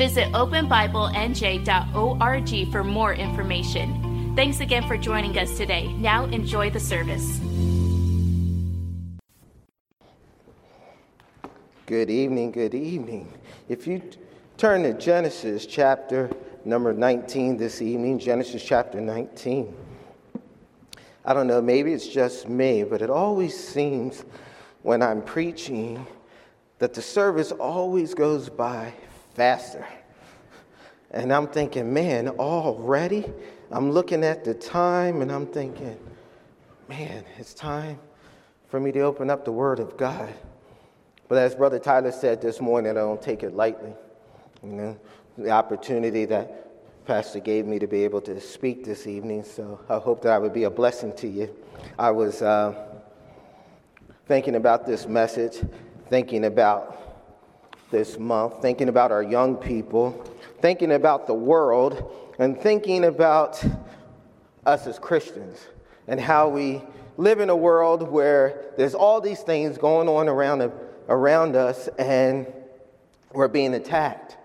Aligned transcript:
Visit 0.00 0.32
openbiblenj.org 0.32 2.72
for 2.72 2.82
more 2.82 3.12
information. 3.12 4.32
Thanks 4.34 4.60
again 4.60 4.88
for 4.88 4.96
joining 4.96 5.38
us 5.38 5.58
today. 5.58 5.92
Now 5.92 6.24
enjoy 6.24 6.70
the 6.70 6.80
service. 6.80 7.38
Good 11.84 12.08
evening, 12.08 12.50
good 12.50 12.74
evening. 12.74 13.30
If 13.68 13.86
you 13.86 14.00
turn 14.56 14.84
to 14.84 14.94
Genesis 14.94 15.66
chapter 15.66 16.30
number 16.64 16.94
19 16.94 17.58
this 17.58 17.82
evening, 17.82 18.18
Genesis 18.18 18.64
chapter 18.64 19.02
19. 19.02 19.76
I 21.26 21.34
don't 21.34 21.46
know, 21.46 21.60
maybe 21.60 21.92
it's 21.92 22.08
just 22.08 22.48
me, 22.48 22.84
but 22.84 23.02
it 23.02 23.10
always 23.10 23.54
seems 23.54 24.24
when 24.80 25.02
I'm 25.02 25.20
preaching 25.20 26.06
that 26.78 26.94
the 26.94 27.02
service 27.02 27.52
always 27.52 28.14
goes 28.14 28.48
by 28.48 28.94
faster. 29.40 29.86
And 31.12 31.32
I'm 31.32 31.46
thinking, 31.46 31.94
man, 31.94 32.28
already? 32.28 33.24
I'm 33.70 33.90
looking 33.90 34.22
at 34.22 34.44
the 34.44 34.52
time 34.52 35.22
and 35.22 35.32
I'm 35.32 35.46
thinking, 35.46 35.96
man, 36.90 37.24
it's 37.38 37.54
time 37.54 37.98
for 38.68 38.78
me 38.78 38.92
to 38.92 39.00
open 39.00 39.30
up 39.30 39.46
the 39.46 39.50
Word 39.50 39.80
of 39.80 39.96
God. 39.96 40.30
But 41.26 41.38
as 41.38 41.54
Brother 41.54 41.78
Tyler 41.78 42.12
said 42.12 42.42
this 42.42 42.60
morning, 42.60 42.90
I 42.90 42.96
don't 42.96 43.22
take 43.22 43.42
it 43.42 43.54
lightly. 43.54 43.94
You 44.62 44.72
know, 44.72 45.00
the 45.38 45.48
opportunity 45.48 46.26
that 46.26 47.06
Pastor 47.06 47.40
gave 47.40 47.64
me 47.64 47.78
to 47.78 47.86
be 47.86 48.04
able 48.04 48.20
to 48.20 48.38
speak 48.42 48.84
this 48.84 49.06
evening, 49.06 49.44
so 49.44 49.80
I 49.88 49.96
hope 49.96 50.20
that 50.24 50.34
I 50.34 50.38
would 50.38 50.52
be 50.52 50.64
a 50.64 50.70
blessing 50.70 51.14
to 51.14 51.26
you. 51.26 51.48
I 51.98 52.10
was 52.10 52.42
uh, 52.42 52.74
thinking 54.26 54.56
about 54.56 54.84
this 54.84 55.06
message, 55.06 55.64
thinking 56.10 56.44
about 56.44 57.09
this 57.90 58.18
month, 58.18 58.62
thinking 58.62 58.88
about 58.88 59.12
our 59.12 59.22
young 59.22 59.56
people, 59.56 60.24
thinking 60.60 60.92
about 60.92 61.26
the 61.26 61.34
world, 61.34 62.12
and 62.38 62.58
thinking 62.58 63.04
about 63.04 63.62
us 64.64 64.86
as 64.86 64.98
Christians 64.98 65.58
and 66.08 66.20
how 66.20 66.48
we 66.48 66.82
live 67.16 67.40
in 67.40 67.50
a 67.50 67.56
world 67.56 68.08
where 68.08 68.72
there's 68.76 68.94
all 68.94 69.20
these 69.20 69.40
things 69.40 69.76
going 69.76 70.08
on 70.08 70.28
around, 70.28 70.72
around 71.08 71.56
us 71.56 71.88
and 71.98 72.46
we're 73.32 73.48
being 73.48 73.74
attacked 73.74 74.36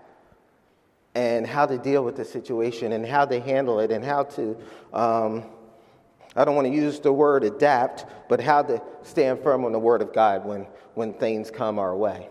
and 1.14 1.46
how 1.46 1.64
to 1.64 1.78
deal 1.78 2.04
with 2.04 2.16
the 2.16 2.24
situation 2.24 2.92
and 2.92 3.06
how 3.06 3.24
to 3.24 3.40
handle 3.40 3.80
it 3.80 3.90
and 3.90 4.04
how 4.04 4.24
to, 4.24 4.56
um, 4.92 5.44
I 6.36 6.44
don't 6.44 6.54
want 6.54 6.66
to 6.66 6.74
use 6.74 7.00
the 7.00 7.12
word 7.12 7.44
adapt, 7.44 8.04
but 8.28 8.40
how 8.40 8.62
to 8.62 8.82
stand 9.02 9.40
firm 9.42 9.64
on 9.64 9.72
the 9.72 9.78
word 9.78 10.02
of 10.02 10.12
God 10.12 10.44
when, 10.44 10.66
when 10.94 11.14
things 11.14 11.50
come 11.50 11.78
our 11.78 11.96
way. 11.96 12.28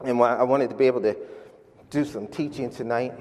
And 0.00 0.20
I 0.22 0.42
wanted 0.42 0.70
to 0.70 0.76
be 0.76 0.86
able 0.86 1.02
to 1.02 1.16
do 1.90 2.04
some 2.04 2.26
teaching 2.26 2.70
tonight, 2.70 3.12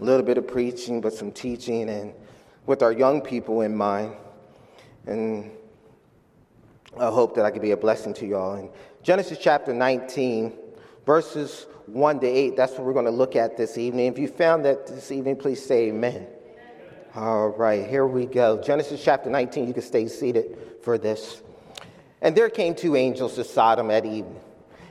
a 0.00 0.04
little 0.04 0.24
bit 0.24 0.38
of 0.38 0.46
preaching, 0.46 1.00
but 1.00 1.12
some 1.12 1.30
teaching, 1.30 1.88
and 1.88 2.14
with 2.66 2.82
our 2.82 2.92
young 2.92 3.20
people 3.20 3.60
in 3.60 3.76
mind. 3.76 4.14
And 5.06 5.50
I 6.98 7.10
hope 7.10 7.34
that 7.36 7.44
I 7.44 7.50
could 7.50 7.62
be 7.62 7.72
a 7.72 7.76
blessing 7.76 8.14
to 8.14 8.26
y'all. 8.26 8.56
In 8.56 8.70
Genesis 9.02 9.38
chapter 9.40 9.72
19, 9.72 10.52
verses 11.06 11.66
1 11.86 12.20
to 12.20 12.26
8. 12.26 12.56
That's 12.56 12.72
what 12.72 12.82
we're 12.82 12.92
going 12.92 13.04
to 13.04 13.10
look 13.10 13.36
at 13.36 13.56
this 13.56 13.78
evening. 13.78 14.06
If 14.06 14.18
you 14.18 14.28
found 14.28 14.64
that 14.64 14.86
this 14.86 15.10
evening, 15.10 15.36
please 15.36 15.64
say 15.64 15.88
amen. 15.88 16.26
All 17.14 17.48
right, 17.48 17.88
here 17.88 18.06
we 18.06 18.26
go. 18.26 18.60
Genesis 18.60 19.02
chapter 19.02 19.30
19. 19.30 19.66
You 19.66 19.72
can 19.72 19.82
stay 19.82 20.06
seated 20.08 20.58
for 20.82 20.98
this. 20.98 21.42
And 22.20 22.36
there 22.36 22.50
came 22.50 22.74
two 22.74 22.96
angels 22.96 23.34
to 23.36 23.44
Sodom 23.44 23.90
at 23.90 24.04
evening. 24.04 24.40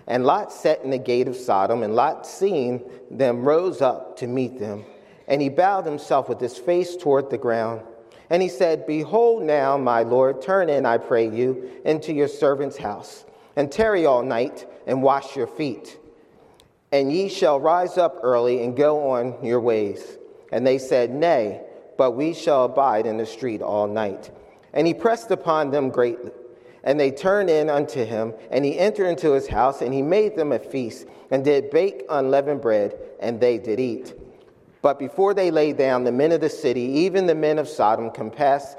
And 0.07 0.25
Lot 0.25 0.53
sat 0.53 0.83
in 0.83 0.89
the 0.89 0.97
gate 0.97 1.27
of 1.27 1.35
Sodom, 1.35 1.83
and 1.83 1.95
Lot, 1.95 2.25
seeing 2.25 2.81
them, 3.11 3.43
rose 3.43 3.81
up 3.81 4.17
to 4.17 4.27
meet 4.27 4.57
them. 4.57 4.85
And 5.27 5.41
he 5.41 5.49
bowed 5.49 5.85
himself 5.85 6.29
with 6.29 6.39
his 6.39 6.57
face 6.57 6.95
toward 6.95 7.29
the 7.29 7.37
ground. 7.37 7.81
And 8.29 8.41
he 8.41 8.49
said, 8.49 8.87
Behold 8.87 9.43
now, 9.43 9.77
my 9.77 10.03
Lord, 10.03 10.41
turn 10.41 10.69
in, 10.69 10.85
I 10.85 10.97
pray 10.97 11.29
you, 11.29 11.69
into 11.83 12.13
your 12.13 12.27
servant's 12.27 12.77
house, 12.77 13.25
and 13.55 13.71
tarry 13.71 14.05
all 14.05 14.23
night, 14.23 14.65
and 14.85 15.03
wash 15.03 15.35
your 15.35 15.47
feet 15.47 15.97
and 16.91 17.11
ye 17.11 17.29
shall 17.29 17.59
rise 17.59 17.97
up 17.97 18.19
early 18.23 18.63
and 18.63 18.75
go 18.75 19.11
on 19.11 19.43
your 19.43 19.59
ways. 19.59 20.17
And 20.51 20.65
they 20.65 20.77
said, 20.77 21.11
Nay, 21.11 21.61
but 21.97 22.11
we 22.11 22.33
shall 22.33 22.65
abide 22.65 23.05
in 23.05 23.17
the 23.17 23.25
street 23.25 23.61
all 23.61 23.87
night. 23.87 24.31
And 24.73 24.87
he 24.87 24.93
pressed 24.93 25.31
upon 25.31 25.71
them 25.71 25.89
greatly. 25.89 26.31
And 26.83 26.99
they 26.99 27.11
turned 27.11 27.49
in 27.49 27.69
unto 27.69 28.05
him, 28.05 28.33
and 28.51 28.63
he 28.63 28.77
entered 28.77 29.07
into 29.07 29.33
his 29.33 29.47
house, 29.47 29.81
and 29.81 29.93
he 29.93 30.01
made 30.01 30.35
them 30.35 30.51
a 30.51 30.59
feast, 30.59 31.07
and 31.31 31.43
did 31.43 31.69
bake 31.69 32.05
unleavened 32.09 32.61
bread, 32.61 32.97
and 33.19 33.39
they 33.39 33.57
did 33.57 33.79
eat. 33.79 34.13
But 34.81 34.99
before 34.99 35.33
they 35.33 35.51
lay 35.51 35.73
down, 35.73 36.03
the 36.03 36.11
men 36.11 36.31
of 36.31 36.41
the 36.41 36.49
city, 36.49 36.81
even 36.81 37.25
the 37.25 37.35
men 37.35 37.59
of 37.59 37.67
Sodom, 37.67 38.11
compassed 38.11 38.77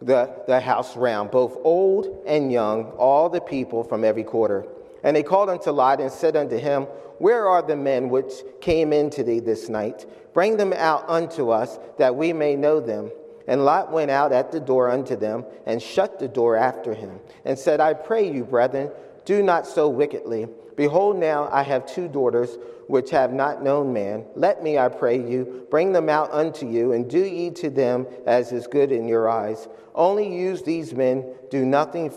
the, 0.00 0.34
the 0.46 0.60
house 0.60 0.96
round, 0.96 1.30
both 1.30 1.56
old 1.62 2.22
and 2.26 2.50
young, 2.50 2.86
all 2.92 3.28
the 3.28 3.40
people 3.40 3.84
from 3.84 4.04
every 4.04 4.24
quarter. 4.24 4.66
And 5.02 5.14
they 5.14 5.22
called 5.22 5.50
unto 5.50 5.70
Lot 5.70 6.00
and 6.00 6.10
said 6.10 6.36
unto 6.36 6.56
him, 6.56 6.84
Where 7.18 7.46
are 7.46 7.62
the 7.62 7.76
men 7.76 8.08
which 8.08 8.32
came 8.60 8.92
into 8.92 9.22
thee 9.22 9.40
this 9.40 9.68
night? 9.68 10.06
Bring 10.32 10.56
them 10.56 10.72
out 10.72 11.04
unto 11.08 11.50
us, 11.50 11.78
that 11.98 12.16
we 12.16 12.32
may 12.32 12.56
know 12.56 12.80
them. 12.80 13.10
And 13.46 13.64
Lot 13.64 13.92
went 13.92 14.10
out 14.10 14.32
at 14.32 14.52
the 14.52 14.60
door 14.60 14.90
unto 14.90 15.16
them, 15.16 15.44
and 15.66 15.82
shut 15.82 16.18
the 16.18 16.28
door 16.28 16.56
after 16.56 16.94
him, 16.94 17.20
and 17.44 17.58
said, 17.58 17.80
I 17.80 17.94
pray 17.94 18.30
you, 18.30 18.44
brethren, 18.44 18.90
do 19.24 19.42
not 19.42 19.66
so 19.66 19.88
wickedly. 19.88 20.48
Behold, 20.76 21.16
now 21.16 21.48
I 21.52 21.62
have 21.62 21.86
two 21.86 22.08
daughters 22.08 22.56
which 22.88 23.10
have 23.10 23.32
not 23.32 23.62
known 23.62 23.92
man. 23.92 24.24
Let 24.34 24.62
me, 24.62 24.78
I 24.78 24.88
pray 24.88 25.16
you, 25.16 25.66
bring 25.70 25.92
them 25.92 26.08
out 26.08 26.32
unto 26.32 26.68
you, 26.68 26.92
and 26.92 27.08
do 27.08 27.24
ye 27.24 27.50
to 27.50 27.70
them 27.70 28.06
as 28.26 28.52
is 28.52 28.66
good 28.66 28.92
in 28.92 29.08
your 29.08 29.28
eyes. 29.28 29.68
Only 29.94 30.34
use 30.34 30.62
these 30.62 30.92
men, 30.92 31.24
do 31.50 31.64
nothing 31.64 32.12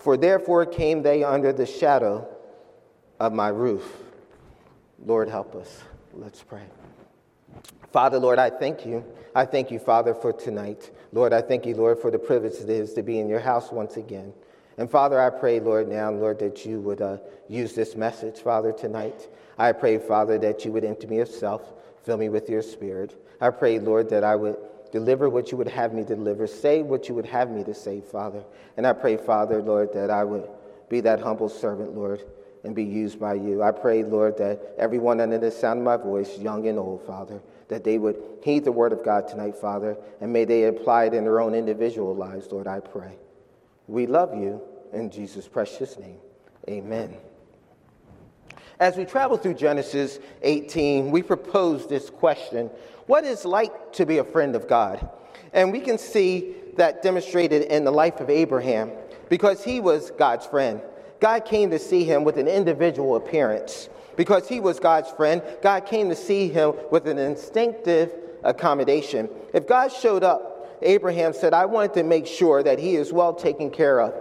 for 0.00 0.16
therefore 0.16 0.64
came 0.64 1.02
they 1.02 1.22
under 1.22 1.52
the 1.52 1.66
shadow 1.66 2.26
of 3.18 3.32
my 3.32 3.48
roof. 3.48 3.84
Lord, 5.04 5.28
help 5.28 5.54
us. 5.54 5.82
Let's 6.14 6.42
pray. 6.42 6.62
Father, 7.92 8.18
Lord, 8.18 8.38
I 8.38 8.50
thank 8.50 8.86
you. 8.86 9.04
I 9.34 9.44
thank 9.44 9.70
you, 9.70 9.78
Father, 9.78 10.14
for 10.14 10.32
tonight. 10.32 10.90
Lord, 11.12 11.32
I 11.32 11.40
thank 11.40 11.66
you, 11.66 11.74
Lord, 11.74 11.98
for 11.98 12.10
the 12.10 12.18
privilege 12.18 12.54
it 12.54 12.68
is 12.68 12.94
to 12.94 13.02
be 13.02 13.18
in 13.18 13.28
your 13.28 13.40
house 13.40 13.72
once 13.72 13.96
again. 13.96 14.32
And 14.78 14.90
Father, 14.90 15.20
I 15.20 15.30
pray, 15.30 15.60
Lord, 15.60 15.88
now, 15.88 16.10
Lord, 16.10 16.38
that 16.38 16.64
you 16.64 16.80
would 16.80 17.02
uh, 17.02 17.18
use 17.48 17.74
this 17.74 17.96
message, 17.96 18.38
Father, 18.38 18.72
tonight. 18.72 19.28
I 19.58 19.72
pray, 19.72 19.98
Father, 19.98 20.38
that 20.38 20.64
you 20.64 20.72
would 20.72 20.84
empty 20.84 21.06
me 21.06 21.18
of 21.18 21.28
self, 21.28 21.62
fill 22.04 22.16
me 22.16 22.28
with 22.28 22.48
your 22.48 22.62
spirit. 22.62 23.22
I 23.40 23.50
pray, 23.50 23.78
Lord, 23.78 24.08
that 24.10 24.24
I 24.24 24.36
would 24.36 24.56
deliver 24.92 25.28
what 25.28 25.50
you 25.50 25.58
would 25.58 25.68
have 25.68 25.92
me 25.92 26.04
deliver, 26.04 26.46
say 26.46 26.82
what 26.82 27.08
you 27.08 27.14
would 27.14 27.26
have 27.26 27.50
me 27.50 27.64
to 27.64 27.74
say, 27.74 28.00
Father. 28.00 28.44
And 28.76 28.86
I 28.86 28.92
pray, 28.92 29.16
Father, 29.16 29.60
Lord, 29.60 29.92
that 29.94 30.10
I 30.10 30.24
would 30.24 30.48
be 30.88 31.00
that 31.00 31.20
humble 31.20 31.48
servant, 31.48 31.94
Lord, 31.94 32.24
and 32.64 32.74
be 32.74 32.84
used 32.84 33.18
by 33.18 33.34
you. 33.34 33.62
I 33.62 33.72
pray, 33.72 34.02
Lord, 34.02 34.38
that 34.38 34.74
everyone 34.78 35.20
under 35.20 35.38
the 35.38 35.50
sound 35.50 35.80
of 35.80 35.84
my 35.84 35.96
voice, 35.96 36.38
young 36.38 36.66
and 36.66 36.78
old, 36.78 37.02
Father, 37.06 37.40
that 37.70 37.84
they 37.84 37.98
would 37.98 38.20
heed 38.42 38.64
the 38.64 38.72
word 38.72 38.92
of 38.92 39.04
God 39.04 39.28
tonight, 39.28 39.56
Father, 39.56 39.96
and 40.20 40.32
may 40.32 40.44
they 40.44 40.64
apply 40.64 41.04
it 41.04 41.14
in 41.14 41.24
their 41.24 41.40
own 41.40 41.54
individual 41.54 42.14
lives, 42.14 42.50
Lord, 42.50 42.66
I 42.66 42.80
pray. 42.80 43.16
We 43.86 44.06
love 44.06 44.34
you 44.34 44.60
in 44.92 45.10
Jesus' 45.10 45.48
precious 45.48 45.98
name. 45.98 46.18
Amen. 46.68 47.16
As 48.78 48.96
we 48.96 49.04
travel 49.04 49.36
through 49.36 49.54
Genesis 49.54 50.18
18, 50.42 51.10
we 51.10 51.22
propose 51.22 51.86
this 51.86 52.10
question 52.10 52.70
What 53.06 53.24
is 53.24 53.44
like 53.44 53.92
to 53.94 54.06
be 54.06 54.18
a 54.18 54.24
friend 54.24 54.56
of 54.56 54.68
God? 54.68 55.08
And 55.52 55.72
we 55.72 55.80
can 55.80 55.98
see 55.98 56.54
that 56.76 57.02
demonstrated 57.02 57.62
in 57.62 57.84
the 57.84 57.90
life 57.90 58.20
of 58.20 58.30
Abraham 58.30 58.90
because 59.28 59.64
he 59.64 59.80
was 59.80 60.10
God's 60.12 60.46
friend. 60.46 60.80
God 61.20 61.44
came 61.44 61.70
to 61.70 61.78
see 61.78 62.04
him 62.04 62.24
with 62.24 62.36
an 62.36 62.48
individual 62.48 63.16
appearance. 63.16 63.88
Because 64.16 64.48
he 64.48 64.60
was 64.60 64.80
God's 64.80 65.10
friend, 65.10 65.42
God 65.62 65.86
came 65.86 66.08
to 66.08 66.16
see 66.16 66.48
him 66.48 66.74
with 66.90 67.06
an 67.06 67.18
instinctive 67.18 68.12
accommodation. 68.42 69.28
If 69.52 69.66
God 69.66 69.92
showed 69.92 70.24
up, 70.24 70.78
Abraham 70.82 71.32
said, 71.32 71.52
I 71.52 71.66
wanted 71.66 71.94
to 71.94 72.02
make 72.02 72.26
sure 72.26 72.62
that 72.62 72.78
he 72.78 72.96
is 72.96 73.12
well 73.12 73.34
taken 73.34 73.70
care 73.70 74.00
of. 74.00 74.14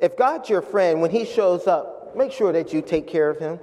If 0.00 0.16
God's 0.16 0.48
your 0.48 0.62
friend, 0.62 1.00
when 1.00 1.10
he 1.10 1.24
shows 1.24 1.66
up, 1.66 2.14
make 2.16 2.32
sure 2.32 2.52
that 2.52 2.72
you 2.72 2.82
take 2.82 3.06
care 3.06 3.30
of 3.30 3.38
him. 3.38 3.58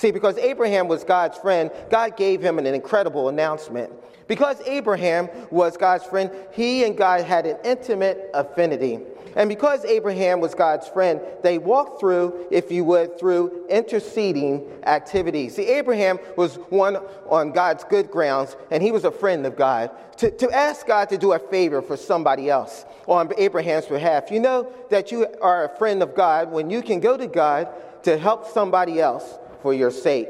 See, 0.00 0.12
because 0.12 0.38
Abraham 0.38 0.88
was 0.88 1.04
God's 1.04 1.36
friend, 1.36 1.70
God 1.90 2.16
gave 2.16 2.40
him 2.40 2.58
an 2.58 2.64
incredible 2.64 3.28
announcement. 3.28 3.92
Because 4.28 4.58
Abraham 4.62 5.28
was 5.50 5.76
God's 5.76 6.04
friend, 6.04 6.30
he 6.52 6.84
and 6.84 6.96
God 6.96 7.20
had 7.20 7.44
an 7.44 7.58
intimate 7.64 8.30
affinity. 8.32 9.00
And 9.36 9.46
because 9.50 9.84
Abraham 9.84 10.40
was 10.40 10.54
God's 10.54 10.88
friend, 10.88 11.20
they 11.42 11.58
walked 11.58 12.00
through, 12.00 12.46
if 12.50 12.72
you 12.72 12.82
would, 12.84 13.18
through 13.18 13.66
interceding 13.68 14.66
activities. 14.84 15.56
See, 15.56 15.66
Abraham 15.66 16.18
was 16.34 16.54
one 16.70 16.96
on 17.28 17.52
God's 17.52 17.84
good 17.84 18.10
grounds, 18.10 18.56
and 18.70 18.82
he 18.82 18.92
was 18.92 19.04
a 19.04 19.10
friend 19.10 19.44
of 19.44 19.54
God. 19.54 19.90
To, 20.16 20.30
to 20.30 20.50
ask 20.50 20.86
God 20.86 21.10
to 21.10 21.18
do 21.18 21.34
a 21.34 21.38
favor 21.38 21.82
for 21.82 21.98
somebody 21.98 22.48
else 22.48 22.86
on 23.06 23.30
Abraham's 23.36 23.84
behalf, 23.84 24.30
you 24.30 24.40
know 24.40 24.72
that 24.88 25.12
you 25.12 25.26
are 25.42 25.64
a 25.64 25.76
friend 25.76 26.02
of 26.02 26.14
God 26.14 26.50
when 26.50 26.70
you 26.70 26.80
can 26.80 27.00
go 27.00 27.18
to 27.18 27.26
God 27.26 27.68
to 28.04 28.16
help 28.16 28.48
somebody 28.48 28.98
else 28.98 29.36
for 29.62 29.74
your 29.74 29.90
sake. 29.90 30.28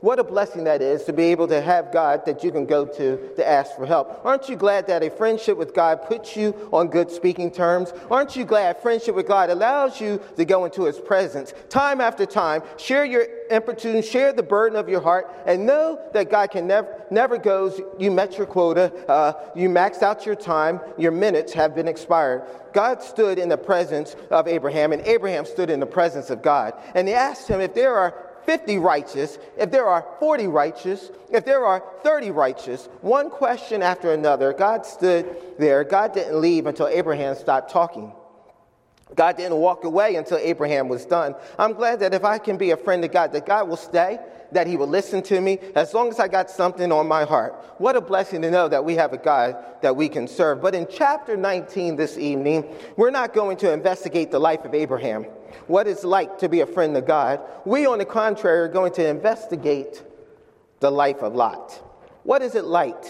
What 0.00 0.20
a 0.20 0.24
blessing 0.24 0.64
that 0.64 0.80
is 0.80 1.04
to 1.04 1.12
be 1.12 1.24
able 1.24 1.48
to 1.48 1.60
have 1.60 1.92
God 1.92 2.24
that 2.26 2.44
you 2.44 2.52
can 2.52 2.66
go 2.66 2.86
to 2.86 3.34
to 3.34 3.48
ask 3.48 3.74
for 3.74 3.84
help. 3.84 4.24
Aren't 4.24 4.48
you 4.48 4.54
glad 4.54 4.86
that 4.86 5.02
a 5.02 5.10
friendship 5.10 5.58
with 5.58 5.74
God 5.74 6.06
puts 6.06 6.36
you 6.36 6.54
on 6.72 6.86
good 6.88 7.10
speaking 7.10 7.50
terms? 7.50 7.92
Aren't 8.08 8.36
you 8.36 8.44
glad 8.44 8.80
friendship 8.80 9.16
with 9.16 9.26
God 9.26 9.50
allows 9.50 10.00
you 10.00 10.20
to 10.36 10.44
go 10.44 10.64
into 10.66 10.84
His 10.84 11.00
presence 11.00 11.52
time 11.68 12.00
after 12.00 12.26
time, 12.26 12.62
share 12.76 13.04
your 13.04 13.26
importune, 13.50 14.02
share 14.02 14.32
the 14.32 14.42
burden 14.42 14.78
of 14.78 14.88
your 14.88 15.00
heart, 15.00 15.28
and 15.46 15.66
know 15.66 16.00
that 16.12 16.30
God 16.30 16.52
can 16.52 16.68
never, 16.68 17.04
never 17.10 17.36
goes, 17.36 17.80
you 17.98 18.12
met 18.12 18.38
your 18.38 18.46
quota, 18.46 18.92
uh, 19.08 19.32
you 19.56 19.68
maxed 19.68 20.02
out 20.02 20.24
your 20.24 20.36
time, 20.36 20.80
your 20.96 21.12
minutes 21.12 21.52
have 21.54 21.74
been 21.74 21.88
expired. 21.88 22.42
God 22.72 23.02
stood 23.02 23.38
in 23.38 23.48
the 23.48 23.56
presence 23.56 24.14
of 24.30 24.46
Abraham, 24.46 24.92
and 24.92 25.02
Abraham 25.02 25.44
stood 25.44 25.70
in 25.70 25.80
the 25.80 25.86
presence 25.86 26.30
of 26.30 26.42
God. 26.42 26.74
And 26.94 27.08
he 27.08 27.14
asked 27.14 27.48
him 27.48 27.60
if 27.60 27.74
there 27.74 27.96
are 27.96 28.27
50 28.48 28.78
righteous, 28.78 29.38
if 29.58 29.70
there 29.70 29.86
are 29.86 30.06
40 30.20 30.46
righteous, 30.46 31.10
if 31.30 31.44
there 31.44 31.66
are 31.66 31.84
30 32.02 32.30
righteous, 32.30 32.88
one 33.02 33.28
question 33.28 33.82
after 33.82 34.14
another, 34.14 34.54
God 34.54 34.86
stood 34.86 35.36
there. 35.58 35.84
God 35.84 36.14
didn't 36.14 36.40
leave 36.40 36.64
until 36.64 36.88
Abraham 36.88 37.36
stopped 37.36 37.70
talking. 37.70 38.10
God 39.14 39.36
didn't 39.36 39.58
walk 39.58 39.84
away 39.84 40.16
until 40.16 40.38
Abraham 40.38 40.88
was 40.88 41.04
done. 41.04 41.34
I'm 41.58 41.74
glad 41.74 42.00
that 42.00 42.14
if 42.14 42.24
I 42.24 42.38
can 42.38 42.56
be 42.56 42.70
a 42.70 42.76
friend 42.78 43.04
of 43.04 43.12
God, 43.12 43.32
that 43.32 43.44
God 43.44 43.68
will 43.68 43.76
stay, 43.76 44.18
that 44.52 44.66
He 44.66 44.78
will 44.78 44.86
listen 44.86 45.22
to 45.24 45.38
me, 45.42 45.58
as 45.74 45.92
long 45.92 46.08
as 46.08 46.18
I 46.18 46.26
got 46.26 46.48
something 46.48 46.90
on 46.90 47.06
my 47.06 47.24
heart. 47.24 47.52
What 47.76 47.96
a 47.96 48.00
blessing 48.00 48.40
to 48.40 48.50
know 48.50 48.66
that 48.66 48.82
we 48.82 48.94
have 48.94 49.12
a 49.12 49.18
God 49.18 49.62
that 49.82 49.94
we 49.94 50.08
can 50.08 50.26
serve. 50.26 50.62
But 50.62 50.74
in 50.74 50.86
chapter 50.90 51.36
19 51.36 51.96
this 51.96 52.16
evening, 52.16 52.74
we're 52.96 53.10
not 53.10 53.34
going 53.34 53.58
to 53.58 53.70
investigate 53.74 54.30
the 54.30 54.38
life 54.38 54.64
of 54.64 54.72
Abraham 54.72 55.26
what 55.66 55.86
it's 55.86 56.04
like 56.04 56.38
to 56.38 56.48
be 56.48 56.60
a 56.60 56.66
friend 56.66 56.96
of 56.96 57.06
God. 57.06 57.40
We, 57.64 57.86
on 57.86 57.98
the 57.98 58.04
contrary, 58.04 58.60
are 58.60 58.68
going 58.68 58.92
to 58.94 59.06
investigate 59.06 60.02
the 60.80 60.90
life 60.90 61.22
of 61.22 61.34
Lot. 61.34 61.72
What 62.24 62.42
is 62.42 62.54
it 62.54 62.64
like 62.64 63.04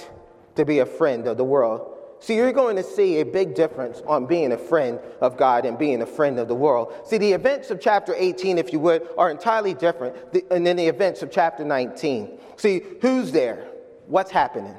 to 0.57 0.65
be 0.65 0.79
a 0.79 0.87
friend 0.87 1.27
of 1.27 1.37
the 1.37 1.45
world? 1.45 1.95
See, 2.21 2.35
you're 2.35 2.53
going 2.53 2.77
to 2.77 2.83
see 2.83 3.21
a 3.21 3.25
big 3.25 3.55
difference 3.55 4.03
on 4.07 4.27
being 4.27 4.53
a 4.53 4.59
friend 4.59 4.99
of 5.21 5.37
God 5.37 5.65
and 5.65 5.79
being 5.79 6.03
a 6.03 6.07
friend 6.07 6.39
of 6.39 6.49
the 6.49 6.55
world. 6.55 6.93
See, 7.05 7.19
the 7.19 7.33
events 7.33 7.71
of 7.71 7.81
chapter 7.81 8.15
18, 8.17 8.59
if 8.59 8.73
you 8.73 8.81
would, 8.81 9.09
are 9.17 9.31
entirely 9.31 9.75
different 9.75 10.33
than 10.49 10.77
the 10.77 10.87
events 10.87 11.23
of 11.23 11.31
chapter 11.31 11.65
19. 11.65 12.39
See, 12.57 12.83
who's 13.01 13.31
there? 13.31 13.69
What's 14.07 14.33
happening? 14.33 14.77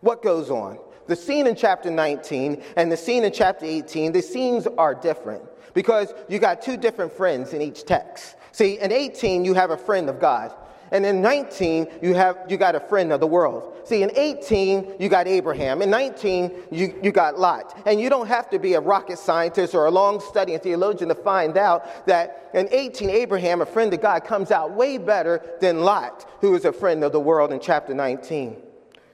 What 0.00 0.22
goes 0.22 0.50
on? 0.50 0.78
The 1.06 1.16
scene 1.16 1.46
in 1.46 1.54
chapter 1.54 1.90
19 1.90 2.62
and 2.76 2.90
the 2.90 2.96
scene 2.96 3.24
in 3.24 3.32
chapter 3.32 3.64
18, 3.64 4.12
the 4.12 4.22
scenes 4.22 4.66
are 4.66 4.94
different 4.94 5.44
because 5.74 6.12
you 6.28 6.38
got 6.38 6.62
two 6.62 6.76
different 6.76 7.12
friends 7.12 7.52
in 7.52 7.62
each 7.62 7.84
text. 7.84 8.36
See, 8.52 8.78
in 8.78 8.92
18, 8.92 9.44
you 9.44 9.54
have 9.54 9.70
a 9.70 9.76
friend 9.76 10.08
of 10.08 10.20
God. 10.20 10.54
And 10.92 11.06
in 11.06 11.22
19, 11.22 11.86
you, 12.02 12.14
have, 12.14 12.36
you 12.50 12.58
got 12.58 12.74
a 12.74 12.80
friend 12.80 13.12
of 13.12 13.20
the 13.20 13.26
world. 13.26 13.74
See, 13.84 14.02
in 14.02 14.12
18, 14.14 14.96
you 15.00 15.08
got 15.08 15.26
Abraham. 15.26 15.80
In 15.80 15.88
19, 15.88 16.52
you, 16.70 16.94
you 17.02 17.10
got 17.12 17.38
Lot. 17.38 17.80
And 17.86 17.98
you 17.98 18.10
don't 18.10 18.26
have 18.26 18.50
to 18.50 18.58
be 18.58 18.74
a 18.74 18.80
rocket 18.80 19.18
scientist 19.18 19.74
or 19.74 19.86
a 19.86 19.90
long 19.90 20.20
studying 20.20 20.60
theologian 20.60 21.08
to 21.08 21.14
find 21.14 21.56
out 21.56 22.06
that 22.06 22.50
in 22.52 22.68
18, 22.70 23.08
Abraham, 23.08 23.62
a 23.62 23.66
friend 23.66 23.92
of 23.94 24.02
God, 24.02 24.24
comes 24.24 24.50
out 24.50 24.72
way 24.72 24.98
better 24.98 25.40
than 25.62 25.80
Lot, 25.80 26.28
who 26.42 26.54
is 26.54 26.66
a 26.66 26.72
friend 26.72 27.02
of 27.02 27.12
the 27.12 27.20
world 27.20 27.52
in 27.52 27.58
chapter 27.58 27.94
19. 27.94 28.58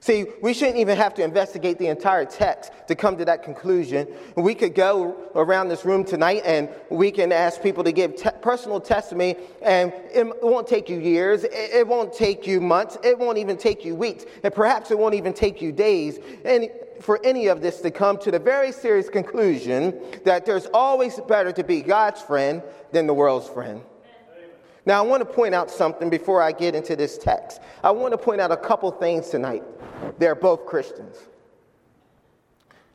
See, 0.01 0.27
we 0.41 0.55
shouldn't 0.55 0.79
even 0.79 0.97
have 0.97 1.15
to 1.15 1.25
investigate 1.25 1.79
the 1.79 1.89
entire 1.89 2.25
text 2.25 2.71
to 2.87 2.95
come 2.95 3.17
to 3.19 3.25
that 3.25 3.43
conclusion. 3.43 4.07
We 4.37 4.55
could 4.55 4.75
go 4.75 5.31
around 5.35 5.69
this 5.69 5.85
room 5.85 6.05
tonight 6.05 6.43
and 6.45 6.69
we 6.89 7.11
can 7.11 7.33
ask 7.33 7.63
people 7.63 7.83
to 7.85 7.93
give 7.93 8.17
te- 8.17 8.31
personal 8.41 8.81
testimony, 8.81 9.37
and 9.61 9.93
it 10.15 10.43
won't 10.43 10.69
take 10.69 10.89
you 10.89 10.99
years, 10.99 11.45
it 11.45 11.87
won't 11.87 12.13
take 12.13 12.47
you 12.47 12.61
months, 12.61 12.97
it 13.03 13.19
won't 13.19 13.39
even 13.39 13.57
take 13.57 13.85
you 13.85 13.95
weeks, 13.95 14.25
and 14.43 14.55
perhaps 14.55 14.91
it 14.91 14.99
won't 14.99 15.15
even 15.15 15.33
take 15.33 15.61
you 15.61 15.73
days. 15.73 16.19
And 16.45 16.71
for 17.01 17.21
any 17.25 17.49
of 17.49 17.61
this 17.61 17.81
to 17.81 17.91
come 17.91 18.19
to 18.19 18.31
the 18.31 18.39
very 18.39 18.73
serious 18.73 19.09
conclusion 19.09 20.01
that 20.25 20.47
there's 20.47 20.67
always 20.67 21.19
better 21.21 21.53
to 21.53 21.65
be 21.65 21.81
God's 21.81 22.23
friend 22.23 22.63
than 22.93 23.07
the 23.07 23.15
world's 23.15 23.49
friend. 23.49 23.83
Now, 24.89 25.05
I 25.05 25.07
want 25.07 25.21
to 25.21 25.27
point 25.27 25.55
out 25.55 25.71
something 25.71 26.09
before 26.09 26.41
I 26.41 26.51
get 26.51 26.75
into 26.75 26.97
this 26.97 27.19
text. 27.19 27.61
I 27.85 27.91
want 27.91 28.13
to 28.13 28.17
point 28.17 28.41
out 28.41 28.51
a 28.51 28.57
couple 28.57 28.91
things 28.91 29.29
tonight. 29.29 29.63
They're 30.19 30.35
both 30.35 30.65
Christians. 30.65 31.15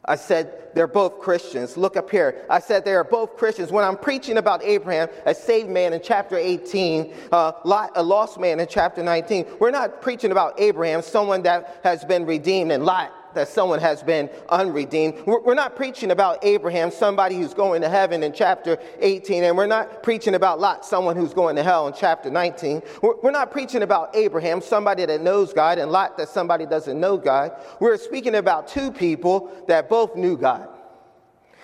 I 0.04 0.16
said 0.16 0.72
they're 0.74 0.88
both 0.88 1.20
Christians. 1.20 1.78
Look 1.78 1.96
up 1.96 2.10
here. 2.10 2.48
I 2.50 2.62
said 2.62 2.84
they 2.84 2.96
are 2.96 3.04
both 3.04 3.38
Christians. 3.38 3.72
When 3.72 3.86
I'm 3.86 3.96
preaching 3.96 4.38
about 4.38 4.64
Abraham, 4.64 5.08
a 5.28 5.36
saved 5.36 5.70
man 5.70 5.94
in 5.94 6.02
chapter 6.04 6.36
18, 6.36 7.14
uh, 7.32 7.52
a 7.94 8.02
lost 8.02 8.40
man 8.40 8.60
in 8.60 8.66
chapter 8.68 9.04
19, 9.04 9.46
we're 9.60 9.70
not 9.70 10.02
preaching 10.02 10.32
about 10.32 10.60
Abraham, 10.60 11.04
someone 11.04 11.44
that 11.44 11.80
has 11.84 12.04
been 12.04 12.26
redeemed, 12.26 12.72
and 12.72 12.86
Lot, 12.86 13.14
that 13.36 13.48
someone 13.48 13.80
has 13.80 14.04
been 14.04 14.30
unredeemed. 14.50 15.16
We're 15.26 15.54
not 15.54 15.76
preaching 15.76 16.12
about 16.12 16.44
Abraham, 16.44 16.92
somebody 16.92 17.36
who's 17.36 17.54
going 17.54 17.82
to 17.82 17.90
heaven 17.90 18.24
in 18.24 18.34
chapter 18.34 18.78
18, 19.00 19.44
and 19.44 19.58
we're 19.58 19.66
not 19.66 20.04
preaching 20.04 20.36
about 20.36 20.60
Lot, 20.60 20.86
someone 20.86 21.16
who's 21.16 21.34
going 21.34 21.56
to 21.56 21.64
hell 21.64 21.88
in 21.88 21.94
chapter 21.94 22.30
19. 22.30 22.82
We're 23.02 23.32
not 23.32 23.52
preaching 23.52 23.84
about 23.84 24.16
Abraham, 24.16 24.62
somebody 24.62 25.06
that 25.06 25.22
knows 25.22 25.54
God, 25.54 25.78
and 25.78 25.92
Lot, 25.92 26.18
that 26.18 26.30
somebody 26.30 26.66
doesn't 26.66 27.00
know 27.00 27.18
God. 27.18 27.52
We're 27.80 27.98
speaking 27.98 28.36
about 28.36 28.68
two 28.68 28.92
people 28.92 29.52
that 29.68 29.90
both 29.90 30.16
knew 30.16 30.38
God. 30.38 30.70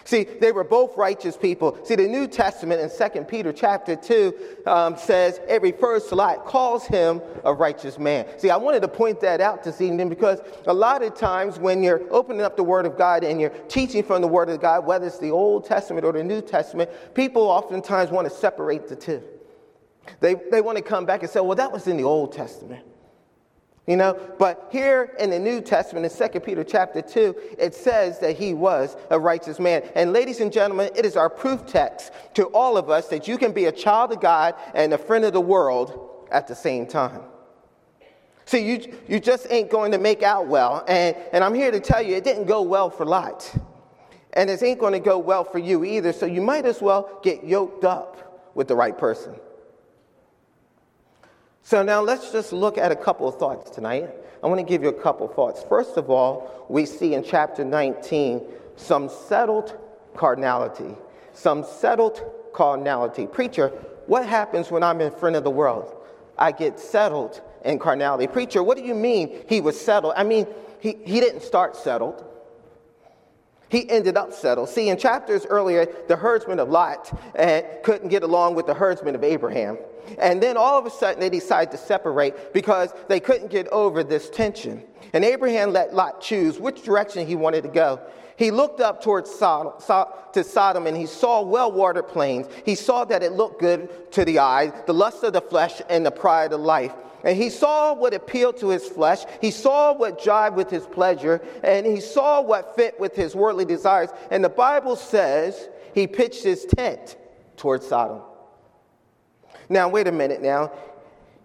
See, 0.09 0.23
they 0.23 0.51
were 0.51 0.63
both 0.63 0.97
righteous 0.97 1.37
people. 1.37 1.77
See, 1.83 1.93
the 1.93 2.07
New 2.07 2.25
Testament 2.25 2.81
in 2.81 3.11
2 3.11 3.25
Peter 3.25 3.53
chapter 3.53 3.95
2 3.95 4.33
um, 4.65 4.97
says, 4.97 5.39
it 5.47 5.61
refers 5.61 6.07
to 6.07 6.15
Lot, 6.15 6.47
calls 6.47 6.83
him 6.87 7.21
a 7.43 7.53
righteous 7.53 7.99
man. 7.99 8.25
See, 8.39 8.49
I 8.49 8.57
wanted 8.57 8.81
to 8.81 8.87
point 8.87 9.19
that 9.19 9.39
out 9.39 9.63
this 9.63 9.81
evening 9.81 10.09
because 10.09 10.39
a 10.65 10.73
lot 10.73 11.03
of 11.03 11.13
times 11.13 11.59
when 11.59 11.83
you're 11.83 12.01
opening 12.11 12.41
up 12.41 12.57
the 12.57 12.63
Word 12.63 12.87
of 12.87 12.97
God 12.97 13.23
and 13.23 13.39
you're 13.39 13.51
teaching 13.67 14.01
from 14.01 14.23
the 14.23 14.27
Word 14.27 14.49
of 14.49 14.59
God, 14.59 14.83
whether 14.83 15.05
it's 15.05 15.19
the 15.19 15.29
Old 15.29 15.65
Testament 15.65 16.03
or 16.03 16.11
the 16.11 16.23
New 16.23 16.41
Testament, 16.41 16.89
people 17.13 17.43
oftentimes 17.43 18.09
want 18.09 18.27
to 18.27 18.33
separate 18.35 18.87
the 18.87 18.95
two. 18.95 19.21
They, 20.21 20.33
they 20.33 20.61
want 20.61 20.79
to 20.79 20.83
come 20.83 21.05
back 21.05 21.21
and 21.21 21.29
say, 21.29 21.39
well, 21.39 21.55
that 21.55 21.71
was 21.71 21.85
in 21.85 21.97
the 21.97 22.03
Old 22.03 22.31
Testament. 22.31 22.83
You 23.89 23.97
know, 23.97 24.19
but 24.37 24.67
here 24.71 25.15
in 25.17 25.31
the 25.31 25.39
New 25.39 25.61
Testament, 25.61 26.05
in 26.05 26.31
2 26.31 26.39
Peter 26.41 26.63
chapter 26.63 27.01
2, 27.01 27.35
it 27.57 27.73
says 27.73 28.19
that 28.19 28.37
he 28.37 28.53
was 28.53 28.95
a 29.09 29.19
righteous 29.19 29.59
man. 29.59 29.81
And 29.95 30.13
ladies 30.13 30.41
and 30.41 30.53
gentlemen, 30.53 30.91
it 30.95 31.05
is 31.05 31.17
our 31.17 31.27
proof 31.27 31.65
text 31.65 32.11
to 32.35 32.45
all 32.49 32.77
of 32.77 32.91
us 32.91 33.07
that 33.07 33.27
you 33.27 33.35
can 33.35 33.51
be 33.51 33.65
a 33.65 33.71
child 33.71 34.11
of 34.11 34.21
God 34.21 34.53
and 34.75 34.93
a 34.93 34.97
friend 34.99 35.25
of 35.25 35.33
the 35.33 35.41
world 35.41 36.27
at 36.31 36.47
the 36.47 36.53
same 36.53 36.85
time. 36.85 37.21
See, 38.45 38.59
you, 38.59 38.95
you 39.07 39.19
just 39.19 39.47
ain't 39.49 39.71
going 39.71 39.91
to 39.93 39.97
make 39.97 40.21
out 40.21 40.45
well. 40.45 40.85
And, 40.87 41.17
and 41.33 41.43
I'm 41.43 41.55
here 41.55 41.71
to 41.71 41.79
tell 41.79 42.03
you, 42.03 42.15
it 42.15 42.23
didn't 42.23 42.45
go 42.45 42.61
well 42.61 42.91
for 42.91 43.07
Lot. 43.07 43.51
And 44.33 44.51
it 44.51 44.61
ain't 44.61 44.79
going 44.79 44.93
to 44.93 44.99
go 44.99 45.17
well 45.17 45.43
for 45.43 45.57
you 45.57 45.83
either. 45.83 46.13
So 46.13 46.27
you 46.27 46.41
might 46.41 46.67
as 46.67 46.79
well 46.79 47.19
get 47.23 47.43
yoked 47.43 47.85
up 47.85 48.51
with 48.53 48.67
the 48.67 48.75
right 48.75 48.95
person. 48.95 49.33
So 51.63 51.83
now 51.83 52.01
let's 52.01 52.31
just 52.31 52.53
look 52.53 52.77
at 52.77 52.91
a 52.91 52.95
couple 52.95 53.27
of 53.27 53.37
thoughts 53.37 53.69
tonight. 53.69 54.09
I 54.43 54.47
want 54.47 54.59
to 54.59 54.65
give 54.65 54.81
you 54.81 54.89
a 54.89 55.01
couple 55.01 55.27
of 55.27 55.35
thoughts. 55.35 55.63
First 55.67 55.97
of 55.97 56.09
all, 56.09 56.65
we 56.69 56.85
see 56.85 57.13
in 57.13 57.23
chapter 57.23 57.65
19 57.65 58.41
some 58.75 59.09
settled 59.09 59.77
carnality. 60.15 60.95
Some 61.33 61.63
settled 61.63 62.23
carnality. 62.53 63.27
Preacher, 63.27 63.69
what 64.07 64.25
happens 64.25 64.71
when 64.71 64.83
I'm 64.83 65.01
in 65.01 65.11
front 65.11 65.35
of 65.35 65.43
the 65.43 65.49
world? 65.49 65.95
I 66.37 66.51
get 66.51 66.79
settled 66.79 67.41
in 67.65 67.79
carnality. 67.79 68.27
Preacher, 68.27 68.63
what 68.63 68.77
do 68.77 68.83
you 68.83 68.95
mean 68.95 69.43
he 69.47 69.61
was 69.61 69.79
settled? 69.79 70.13
I 70.15 70.23
mean, 70.23 70.47
he, 70.79 70.97
he 71.03 71.19
didn't 71.19 71.41
start 71.41 71.75
settled. 71.75 72.23
He 73.69 73.89
ended 73.89 74.17
up 74.17 74.33
settled. 74.33 74.69
See, 74.69 74.89
in 74.89 74.97
chapters 74.97 75.45
earlier, 75.45 75.87
the 76.07 76.15
herdsman 76.15 76.59
of 76.59 76.69
Lot 76.69 77.11
uh, 77.37 77.61
couldn't 77.83 78.09
get 78.09 78.23
along 78.23 78.55
with 78.55 78.65
the 78.65 78.73
herdsman 78.73 79.15
of 79.15 79.23
Abraham. 79.23 79.77
And 80.17 80.41
then 80.41 80.57
all 80.57 80.79
of 80.79 80.87
a 80.87 80.89
sudden 80.89 81.19
they 81.19 81.29
decided 81.29 81.71
to 81.71 81.77
separate 81.77 82.51
because 82.51 82.93
they 83.07 83.19
couldn't 83.19 83.51
get 83.51 83.67
over 83.67 84.03
this 84.03 84.29
tension. 84.29 84.83
And 85.13 85.23
Abraham 85.23 85.71
let 85.71 85.93
Lot 85.93 86.19
choose 86.19 86.59
which 86.59 86.83
direction 86.83 87.27
he 87.27 87.35
wanted 87.35 87.61
to 87.63 87.69
go. 87.69 87.99
He 88.35 88.51
looked 88.51 88.79
up 88.79 89.03
towards 89.03 89.29
Sodom, 89.29 89.73
to 90.33 90.43
Sodom 90.43 90.87
and 90.87 90.95
he 90.95 91.05
saw 91.05 91.41
well 91.41 91.71
watered 91.71 92.07
plains. 92.07 92.47
He 92.65 92.73
saw 92.73 93.05
that 93.05 93.21
it 93.21 93.33
looked 93.33 93.59
good 93.59 94.11
to 94.13 94.25
the 94.25 94.39
eyes, 94.39 94.71
the 94.87 94.93
lust 94.93 95.23
of 95.23 95.33
the 95.33 95.41
flesh 95.41 95.81
and 95.89 96.05
the 96.05 96.11
pride 96.11 96.53
of 96.53 96.61
life. 96.61 96.93
And 97.23 97.37
he 97.37 97.49
saw 97.49 97.93
what 97.93 98.13
appealed 98.13 98.57
to 98.57 98.69
his 98.69 98.87
flesh. 98.87 99.25
He 99.41 99.51
saw 99.51 99.93
what 99.93 100.19
jived 100.19 100.55
with 100.55 100.69
his 100.69 100.85
pleasure. 100.85 101.41
And 101.63 101.85
he 101.85 101.99
saw 101.99 102.41
what 102.41 102.75
fit 102.75 102.99
with 102.99 103.15
his 103.15 103.35
worldly 103.35 103.65
desires. 103.65 104.09
And 104.31 104.43
the 104.43 104.49
Bible 104.49 104.95
says 104.95 105.69
he 105.93 106.07
pitched 106.07 106.43
his 106.43 106.65
tent 106.65 107.17
towards 107.57 107.87
Sodom. 107.87 108.21
Now, 109.67 109.89
wait 109.89 110.07
a 110.07 110.11
minute 110.11 110.41
now. 110.41 110.71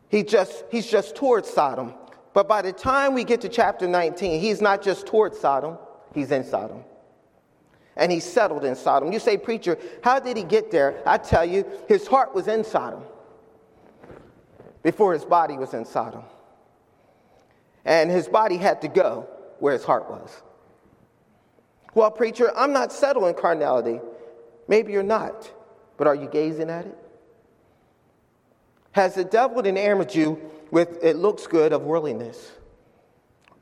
He 0.09 0.23
just, 0.23 0.65
he's 0.71 0.87
just 0.87 1.17
towards 1.17 1.51
Sodom. 1.51 1.95
But 2.33 2.49
by 2.49 2.63
the 2.63 2.73
time 2.73 3.15
we 3.15 3.25
get 3.25 3.41
to 3.43 3.49
chapter 3.49 3.87
19, 3.89 4.41
he's 4.41 4.61
not 4.61 4.83
just 4.83 5.07
towards 5.07 5.39
Sodom, 5.39 5.79
he's 6.15 6.31
in 6.31 6.45
Sodom. 6.45 6.85
And 7.97 8.11
he 8.11 8.21
settled 8.21 8.65
in 8.65 8.75
Sodom. 8.75 9.13
You 9.13 9.19
say, 9.19 9.37
Preacher, 9.37 9.79
how 10.03 10.19
did 10.19 10.37
he 10.37 10.43
get 10.43 10.71
there? 10.71 11.01
I 11.07 11.19
tell 11.19 11.45
you, 11.45 11.65
his 11.89 12.07
heart 12.07 12.35
was 12.35 12.49
in 12.49 12.65
Sodom 12.65 13.03
before 14.85 15.15
his 15.15 15.25
body 15.25 15.57
was 15.57 15.75
in 15.75 15.85
Sodom. 15.85 16.23
And 17.85 18.11
his 18.11 18.29
body 18.29 18.59
had 18.59 18.83
to 18.83 18.89
go 18.89 19.27
where 19.59 19.73
his 19.73 19.83
heart 19.83 20.09
was. 20.09 20.43
Well, 21.95 22.11
preacher, 22.11 22.53
I'm 22.57 22.73
not 22.73 22.93
settled 22.93 23.27
in 23.27 23.35
carnality. 23.35 24.01
Maybe 24.69 24.93
you're 24.93 25.03
not, 25.03 25.51
but 25.97 26.07
are 26.07 26.15
you 26.15 26.29
gazing 26.29 26.71
at 26.71 26.87
it? 26.87 26.99
Has 28.93 29.15
the 29.15 29.25
devil 29.25 29.65
enamored 29.65 30.15
you 30.15 30.41
with 30.71 31.03
it 31.03 31.17
looks 31.17 31.47
good 31.47 31.73
of 31.73 31.83
worldliness? 31.83 32.53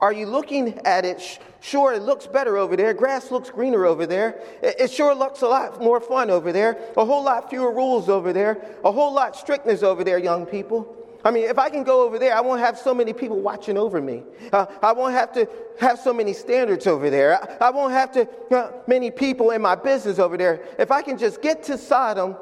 Are 0.00 0.12
you 0.12 0.26
looking 0.26 0.80
at 0.84 1.04
it? 1.04 1.38
Sure, 1.60 1.92
it 1.92 2.02
looks 2.02 2.26
better 2.26 2.56
over 2.56 2.74
there. 2.74 2.92
Grass 2.92 3.30
looks 3.30 3.50
greener 3.50 3.86
over 3.86 4.04
there. 4.04 4.40
It 4.60 4.90
sure 4.90 5.14
looks 5.14 5.42
a 5.42 5.46
lot 5.46 5.80
more 5.80 6.00
fun 6.00 6.28
over 6.28 6.52
there. 6.52 6.76
A 6.96 7.04
whole 7.04 7.22
lot 7.22 7.48
fewer 7.48 7.72
rules 7.72 8.08
over 8.08 8.32
there. 8.32 8.60
A 8.84 8.90
whole 8.90 9.14
lot 9.14 9.36
strictness 9.36 9.84
over 9.84 10.02
there, 10.02 10.18
young 10.18 10.44
people. 10.44 11.01
I 11.24 11.30
mean, 11.30 11.44
if 11.44 11.58
I 11.58 11.70
can 11.70 11.84
go 11.84 12.02
over 12.04 12.18
there, 12.18 12.34
I 12.34 12.40
won't 12.40 12.60
have 12.60 12.76
so 12.76 12.92
many 12.92 13.12
people 13.12 13.40
watching 13.40 13.78
over 13.78 14.00
me. 14.00 14.24
Uh, 14.52 14.66
I 14.82 14.92
won't 14.92 15.14
have 15.14 15.32
to 15.34 15.48
have 15.80 15.98
so 15.98 16.12
many 16.12 16.32
standards 16.32 16.86
over 16.86 17.10
there. 17.10 17.40
I, 17.40 17.68
I 17.68 17.70
won't 17.70 17.92
have 17.92 18.10
to 18.12 18.28
uh, 18.50 18.72
many 18.86 19.10
people 19.10 19.50
in 19.50 19.62
my 19.62 19.74
business 19.74 20.18
over 20.18 20.36
there. 20.36 20.60
If 20.78 20.90
I 20.90 21.02
can 21.02 21.18
just 21.18 21.40
get 21.40 21.62
to 21.64 21.78
Sodom, 21.78 22.36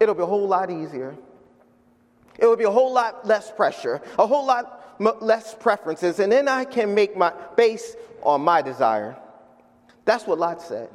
it'll 0.00 0.14
be 0.14 0.22
a 0.22 0.26
whole 0.26 0.48
lot 0.48 0.70
easier. 0.70 1.14
It 2.38 2.46
will 2.46 2.56
be 2.56 2.64
a 2.64 2.70
whole 2.70 2.92
lot 2.92 3.26
less 3.26 3.50
pressure, 3.50 4.00
a 4.18 4.26
whole 4.26 4.46
lot 4.46 4.96
less 5.20 5.54
preferences, 5.54 6.18
and 6.18 6.32
then 6.32 6.48
I 6.48 6.64
can 6.64 6.94
make 6.94 7.16
my 7.16 7.32
base 7.56 7.96
on 8.22 8.40
my 8.40 8.62
desire. 8.62 9.16
That's 10.04 10.26
what 10.26 10.38
Lot 10.38 10.62
said. 10.62 10.88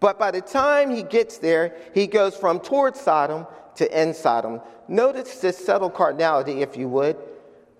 But 0.00 0.18
by 0.18 0.30
the 0.30 0.40
time 0.40 0.90
he 0.90 1.02
gets 1.02 1.38
there, 1.38 1.76
he 1.94 2.06
goes 2.06 2.36
from 2.36 2.60
towards 2.60 3.00
Sodom 3.00 3.46
to 3.76 3.92
end 3.92 4.14
Sodom. 4.16 4.60
Notice 4.88 5.38
this 5.38 5.64
subtle 5.64 5.90
carnality, 5.90 6.62
if 6.62 6.76
you 6.76 6.88
would. 6.88 7.16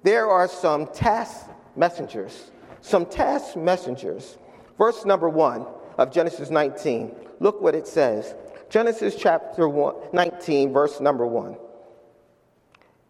There 0.02 0.28
are 0.28 0.48
some 0.48 0.86
task 0.88 1.46
messengers. 1.76 2.50
Some 2.80 3.06
task 3.06 3.56
messengers. 3.56 4.38
Verse 4.78 5.04
number 5.04 5.28
one 5.28 5.66
of 5.98 6.12
Genesis 6.12 6.50
19. 6.50 7.14
Look 7.40 7.60
what 7.60 7.74
it 7.74 7.86
says. 7.86 8.34
Genesis 8.68 9.14
chapter 9.16 9.68
one, 9.68 9.94
19, 10.12 10.72
verse 10.72 11.00
number 11.00 11.26
one. 11.26 11.56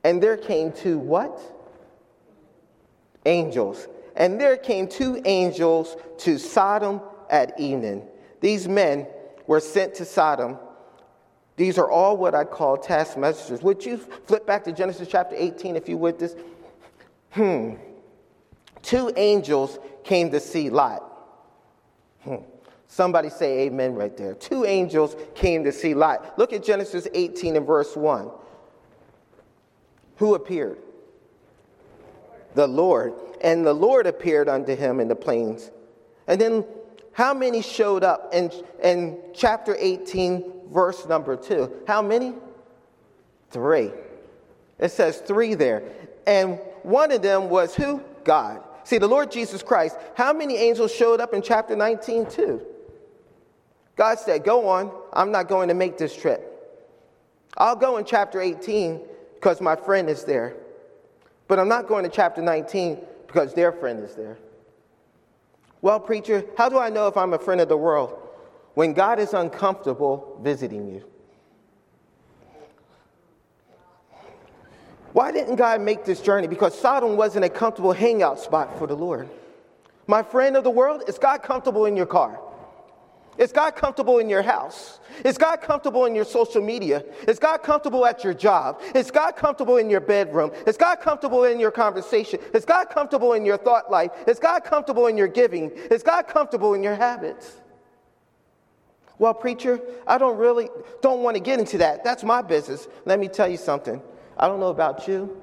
And 0.04 0.22
there 0.22 0.36
came 0.36 0.72
two 0.72 0.98
what? 0.98 1.40
Angels. 3.24 3.88
And 4.16 4.40
there 4.40 4.56
came 4.56 4.86
two 4.86 5.20
angels 5.24 5.96
to 6.18 6.38
Sodom 6.38 7.00
at 7.30 7.58
evening. 7.58 8.06
These 8.40 8.68
men 8.68 9.06
were 9.46 9.60
sent 9.60 9.94
to 9.94 10.04
Sodom. 10.04 10.58
These 11.56 11.78
are 11.78 11.88
all 11.88 12.16
what 12.16 12.34
I 12.34 12.44
call 12.44 12.76
task 12.76 13.16
messengers. 13.16 13.62
Would 13.62 13.84
you 13.84 13.98
flip 13.98 14.46
back 14.46 14.64
to 14.64 14.72
Genesis 14.72 15.08
chapter 15.08 15.36
18 15.38 15.76
if 15.76 15.88
you 15.88 15.96
would 15.96 16.18
this? 16.18 16.34
Hmm. 17.30 17.74
Two 18.82 19.12
angels 19.16 19.78
came 20.02 20.30
to 20.30 20.40
see 20.40 20.68
Lot. 20.68 21.02
Hmm. 22.22 22.36
Somebody 22.88 23.30
say 23.30 23.62
amen 23.62 23.94
right 23.94 24.16
there. 24.16 24.34
Two 24.34 24.64
angels 24.64 25.16
came 25.34 25.64
to 25.64 25.72
see 25.72 25.94
Lot. 25.94 26.38
Look 26.38 26.52
at 26.52 26.62
Genesis 26.62 27.08
18 27.12 27.56
and 27.56 27.66
verse 27.66 27.96
1. 27.96 28.30
Who 30.16 30.34
appeared? 30.34 30.78
The 32.54 32.66
Lord. 32.66 33.14
And 33.40 33.66
the 33.66 33.72
Lord 33.72 34.06
appeared 34.06 34.48
unto 34.48 34.76
him 34.76 35.00
in 35.00 35.08
the 35.08 35.16
plains. 35.16 35.70
And 36.26 36.40
then 36.40 36.64
how 37.14 37.32
many 37.32 37.62
showed 37.62 38.02
up 38.02 38.30
in, 38.34 38.50
in 38.82 39.18
chapter 39.34 39.76
18, 39.78 40.52
verse 40.70 41.06
number 41.06 41.36
2? 41.36 41.82
How 41.86 42.02
many? 42.02 42.34
Three. 43.50 43.92
It 44.80 44.90
says 44.90 45.20
three 45.20 45.54
there. 45.54 45.84
And 46.26 46.58
one 46.82 47.12
of 47.12 47.22
them 47.22 47.48
was 47.48 47.74
who? 47.74 48.02
God. 48.24 48.62
See, 48.82 48.98
the 48.98 49.06
Lord 49.06 49.30
Jesus 49.30 49.62
Christ. 49.62 49.96
How 50.16 50.32
many 50.32 50.56
angels 50.56 50.92
showed 50.92 51.20
up 51.20 51.32
in 51.34 51.40
chapter 51.40 51.76
19, 51.76 52.26
too? 52.26 52.60
God 53.96 54.18
said, 54.18 54.42
Go 54.42 54.68
on. 54.68 54.90
I'm 55.12 55.30
not 55.30 55.46
going 55.46 55.68
to 55.68 55.74
make 55.74 55.96
this 55.96 56.16
trip. 56.16 56.50
I'll 57.56 57.76
go 57.76 57.96
in 57.98 58.04
chapter 58.04 58.40
18 58.40 59.00
because 59.36 59.60
my 59.60 59.76
friend 59.76 60.10
is 60.10 60.24
there. 60.24 60.56
But 61.46 61.60
I'm 61.60 61.68
not 61.68 61.86
going 61.86 62.02
to 62.02 62.10
chapter 62.10 62.42
19 62.42 62.98
because 63.28 63.54
their 63.54 63.70
friend 63.70 64.02
is 64.02 64.16
there. 64.16 64.38
Well, 65.84 66.00
preacher, 66.00 66.46
how 66.56 66.70
do 66.70 66.78
I 66.78 66.88
know 66.88 67.08
if 67.08 67.16
I'm 67.18 67.34
a 67.34 67.38
friend 67.38 67.60
of 67.60 67.68
the 67.68 67.76
world? 67.76 68.18
When 68.72 68.94
God 68.94 69.18
is 69.18 69.34
uncomfortable 69.34 70.40
visiting 70.42 70.88
you. 70.88 71.04
Why 75.12 75.30
didn't 75.30 75.56
God 75.56 75.82
make 75.82 76.06
this 76.06 76.22
journey? 76.22 76.46
Because 76.46 76.76
Sodom 76.80 77.18
wasn't 77.18 77.44
a 77.44 77.50
comfortable 77.50 77.92
hangout 77.92 78.40
spot 78.40 78.78
for 78.78 78.86
the 78.86 78.96
Lord. 78.96 79.28
My 80.06 80.22
friend 80.22 80.56
of 80.56 80.64
the 80.64 80.70
world, 80.70 81.02
is 81.06 81.18
God 81.18 81.42
comfortable 81.42 81.84
in 81.84 81.98
your 81.98 82.06
car? 82.06 82.40
Is 83.36 83.52
God 83.52 83.74
comfortable 83.74 84.18
in 84.18 84.28
your 84.28 84.42
house? 84.42 85.00
Is 85.24 85.36
God 85.36 85.60
comfortable 85.60 86.04
in 86.04 86.14
your 86.14 86.24
social 86.24 86.62
media? 86.62 87.04
Is 87.26 87.38
God 87.38 87.58
comfortable 87.62 88.06
at 88.06 88.22
your 88.22 88.34
job? 88.34 88.80
Is 88.94 89.10
God 89.10 89.36
comfortable 89.36 89.76
in 89.76 89.90
your 89.90 90.00
bedroom? 90.00 90.52
Is 90.66 90.76
God 90.76 91.00
comfortable 91.00 91.44
in 91.44 91.58
your 91.58 91.70
conversation? 91.70 92.38
Is 92.52 92.64
God 92.64 92.90
comfortable 92.90 93.32
in 93.32 93.44
your 93.44 93.56
thought 93.56 93.90
life? 93.90 94.12
Is 94.28 94.38
God 94.38 94.64
comfortable 94.64 95.06
in 95.08 95.16
your 95.16 95.28
giving? 95.28 95.70
Is 95.90 96.02
God 96.02 96.28
comfortable 96.28 96.74
in 96.74 96.82
your 96.82 96.94
habits? 96.94 97.56
Well, 99.18 99.34
preacher, 99.34 99.80
I 100.06 100.18
don't 100.18 100.38
really 100.38 100.68
don't 101.00 101.22
want 101.22 101.36
to 101.36 101.42
get 101.42 101.58
into 101.58 101.78
that. 101.78 102.04
That's 102.04 102.24
my 102.24 102.42
business. 102.42 102.88
Let 103.04 103.18
me 103.18 103.28
tell 103.28 103.48
you 103.48 103.56
something. 103.56 104.02
I 104.36 104.48
don't 104.48 104.58
know 104.58 104.70
about 104.70 105.06
you, 105.06 105.40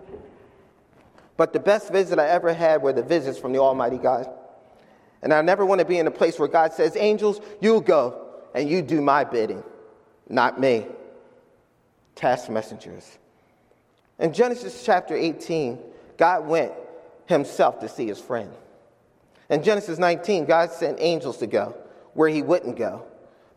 but 1.38 1.54
the 1.54 1.60
best 1.60 1.92
visit 1.92 2.20
I 2.20 2.28
ever 2.28 2.54
had 2.54 2.82
were 2.82 2.92
the 2.92 3.04
visits 3.04 3.40
from 3.40 3.54
the 3.54 3.60
Almighty 3.60 3.98
God. 3.98 4.30
And 5.22 5.34
I 5.34 5.42
never 5.42 5.66
want 5.66 5.80
to 5.80 5.86
be 5.86 5.98
in 5.98 6.08
a 6.08 6.12
place 6.12 6.40
where 6.40 6.48
God 6.48 6.74
says, 6.74 6.96
Angels, 6.96 7.40
you 7.60 7.82
go 7.82 8.30
and 8.54 8.68
you 8.68 8.82
do 8.82 9.02
my 9.02 9.24
bidding, 9.24 9.64
not 10.30 10.60
me. 10.60 10.86
Task 12.16 12.50
messengers. 12.50 13.18
In 14.20 14.34
Genesis 14.34 14.84
chapter 14.86 15.16
18, 15.16 15.80
God 16.18 16.46
went 16.46 16.74
himself 17.26 17.80
to 17.80 17.90
see 17.90 18.08
his 18.08 18.20
friend. 18.20 18.52
In 19.50 19.64
Genesis 19.64 19.98
19, 19.98 20.46
God 20.46 20.72
sent 20.72 20.98
angels 21.00 21.38
to 21.38 21.48
go 21.48 21.76
where 22.14 22.30
he 22.30 22.42
wouldn't 22.42 22.78
go 22.78 23.04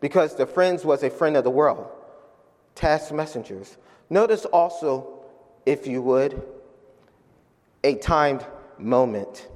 because 0.01 0.35
the 0.35 0.45
friend 0.45 0.81
was 0.83 1.03
a 1.03 1.09
friend 1.09 1.37
of 1.37 1.43
the 1.43 1.49
world. 1.49 1.87
Task 2.73 3.13
messengers. 3.13 3.77
Notice 4.09 4.45
also, 4.45 5.25
if 5.65 5.87
you 5.87 6.01
would, 6.01 6.41
a 7.83 7.95
timed 7.95 8.45
moment. 8.77 9.47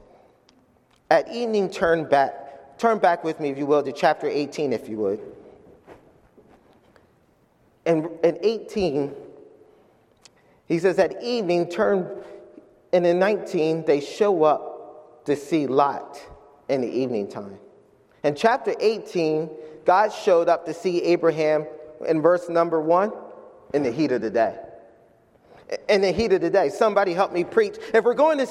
At 1.09 1.31
evening, 1.31 1.69
turn 1.69 2.05
back. 2.05 2.77
Turn 2.77 2.99
back 2.99 3.23
with 3.23 3.39
me, 3.39 3.49
if 3.49 3.57
you 3.57 3.65
will, 3.65 3.83
to 3.83 3.91
chapter 3.91 4.27
18, 4.27 4.71
if 4.73 4.87
you 4.87 4.97
would. 4.97 5.19
And 7.85 8.09
in 8.23 8.37
18, 8.41 9.13
he 10.67 10.79
says, 10.79 10.99
At 10.99 11.21
evening, 11.21 11.69
turn, 11.69 12.07
and 12.93 13.05
in 13.05 13.19
19, 13.19 13.85
they 13.85 13.99
show 13.99 14.43
up 14.43 15.25
to 15.25 15.35
see 15.35 15.67
Lot 15.67 16.19
in 16.69 16.81
the 16.81 16.87
evening 16.87 17.27
time. 17.27 17.59
In 18.23 18.35
chapter 18.35 18.75
18, 18.79 19.49
God 19.85 20.13
showed 20.13 20.47
up 20.47 20.65
to 20.67 20.73
see 20.73 21.01
Abraham 21.03 21.65
in 22.07 22.21
verse 22.21 22.47
number 22.49 22.79
one 22.79 23.11
in 23.73 23.83
the 23.83 23.91
heat 23.91 24.11
of 24.11 24.21
the 24.21 24.29
day 24.29 24.57
in 25.87 26.01
the 26.01 26.11
heat 26.11 26.33
of 26.33 26.41
the 26.41 26.49
day. 26.49 26.69
Somebody 26.69 27.13
help 27.13 27.31
me 27.31 27.43
preach. 27.43 27.77
If 27.93 28.03
we're 28.03 28.13
going 28.13 28.39
to 28.39 28.47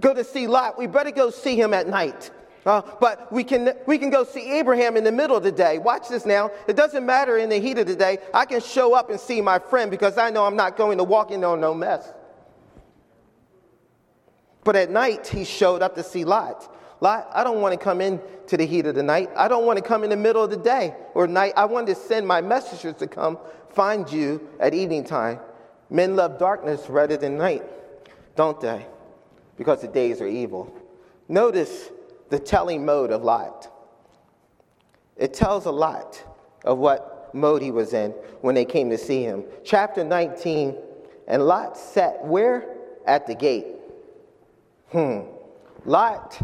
go 0.00 0.14
to 0.14 0.24
see 0.24 0.46
Lot, 0.46 0.78
we 0.78 0.86
better 0.86 1.10
go 1.10 1.30
see 1.30 1.56
him 1.56 1.74
at 1.74 1.88
night. 1.88 2.30
Uh, 2.64 2.82
but 3.00 3.32
we 3.32 3.42
can, 3.42 3.74
we 3.86 3.98
can 3.98 4.10
go 4.10 4.22
see 4.24 4.52
Abraham 4.52 4.96
in 4.96 5.02
the 5.02 5.10
middle 5.10 5.36
of 5.36 5.42
the 5.42 5.50
day. 5.50 5.78
Watch 5.78 6.08
this 6.08 6.24
now. 6.24 6.50
It 6.68 6.76
doesn't 6.76 7.04
matter 7.04 7.36
in 7.36 7.48
the 7.48 7.58
heat 7.58 7.78
of 7.78 7.88
the 7.88 7.96
day. 7.96 8.18
I 8.32 8.44
can 8.44 8.60
show 8.60 8.94
up 8.94 9.10
and 9.10 9.18
see 9.18 9.40
my 9.40 9.58
friend 9.58 9.90
because 9.90 10.16
I 10.16 10.30
know 10.30 10.44
I'm 10.46 10.54
not 10.54 10.76
going 10.76 10.98
to 10.98 11.04
walk 11.04 11.32
in 11.32 11.42
on 11.42 11.60
no 11.60 11.74
mess. 11.74 12.12
But 14.62 14.76
at 14.76 14.90
night, 14.90 15.26
he 15.26 15.44
showed 15.44 15.82
up 15.82 15.96
to 15.96 16.04
see 16.04 16.24
Lot. 16.24 16.72
Lot, 17.00 17.28
I 17.34 17.42
don't 17.42 17.60
want 17.60 17.72
to 17.72 17.82
come 17.82 18.00
in 18.00 18.20
to 18.46 18.56
the 18.56 18.64
heat 18.64 18.86
of 18.86 18.94
the 18.94 19.02
night. 19.02 19.28
I 19.34 19.48
don't 19.48 19.66
want 19.66 19.78
to 19.78 19.82
come 19.82 20.04
in 20.04 20.10
the 20.10 20.16
middle 20.16 20.44
of 20.44 20.50
the 20.50 20.56
day 20.56 20.94
or 21.14 21.26
night. 21.26 21.54
I 21.56 21.64
want 21.64 21.88
to 21.88 21.96
send 21.96 22.28
my 22.28 22.40
messengers 22.40 22.94
to 22.96 23.08
come 23.08 23.38
find 23.70 24.10
you 24.10 24.48
at 24.60 24.72
evening 24.72 25.02
time. 25.02 25.40
Men 25.92 26.16
love 26.16 26.38
darkness 26.38 26.88
rather 26.88 27.18
than 27.18 27.36
night, 27.36 27.62
don't 28.34 28.58
they? 28.58 28.86
Because 29.58 29.82
the 29.82 29.88
days 29.88 30.22
are 30.22 30.26
evil. 30.26 30.74
Notice 31.28 31.90
the 32.30 32.38
telling 32.38 32.86
mode 32.86 33.10
of 33.10 33.22
Lot. 33.22 33.70
It 35.18 35.34
tells 35.34 35.66
a 35.66 35.70
lot 35.70 36.24
of 36.64 36.78
what 36.78 37.28
mode 37.34 37.60
he 37.60 37.70
was 37.70 37.92
in 37.92 38.12
when 38.40 38.54
they 38.54 38.64
came 38.64 38.88
to 38.88 38.96
see 38.96 39.22
him. 39.22 39.44
Chapter 39.64 40.02
19, 40.02 40.78
and 41.28 41.42
Lot 41.42 41.76
sat 41.76 42.24
where? 42.24 42.74
At 43.06 43.26
the 43.26 43.34
gate. 43.34 43.66
Hmm. 44.92 45.20
Lot 45.84 46.40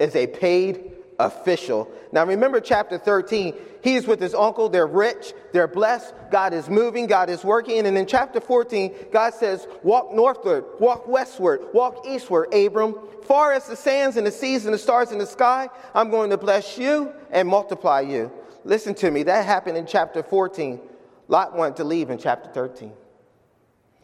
is 0.00 0.16
a 0.16 0.26
paid 0.26 0.90
official. 1.18 1.90
Now 2.12 2.24
remember 2.24 2.60
chapter 2.60 2.96
13, 2.96 3.54
he's 3.82 4.06
with 4.06 4.20
his 4.20 4.34
uncle, 4.34 4.68
they're 4.68 4.86
rich, 4.86 5.32
they're 5.52 5.66
blessed, 5.66 6.14
God 6.30 6.52
is 6.52 6.68
moving, 6.68 7.06
God 7.06 7.28
is 7.28 7.44
working. 7.44 7.86
And 7.86 7.98
in 7.98 8.06
chapter 8.06 8.40
14, 8.40 8.94
God 9.12 9.34
says, 9.34 9.66
Walk 9.82 10.12
northward, 10.14 10.64
walk 10.78 11.08
westward, 11.08 11.60
walk 11.72 12.06
eastward, 12.06 12.54
Abram. 12.54 12.94
Far 13.24 13.52
as 13.52 13.66
the 13.66 13.76
sands 13.76 14.16
and 14.16 14.26
the 14.26 14.30
seas 14.30 14.64
and 14.64 14.72
the 14.72 14.78
stars 14.78 15.10
in 15.10 15.18
the 15.18 15.26
sky, 15.26 15.68
I'm 15.94 16.10
going 16.10 16.30
to 16.30 16.38
bless 16.38 16.78
you 16.78 17.12
and 17.30 17.48
multiply 17.48 18.00
you. 18.00 18.30
Listen 18.64 18.94
to 18.96 19.10
me, 19.10 19.24
that 19.24 19.44
happened 19.44 19.76
in 19.76 19.86
chapter 19.86 20.22
14. 20.22 20.80
Lot 21.26 21.56
wanted 21.56 21.76
to 21.76 21.84
leave 21.84 22.10
in 22.10 22.18
chapter 22.18 22.48
13. 22.50 22.92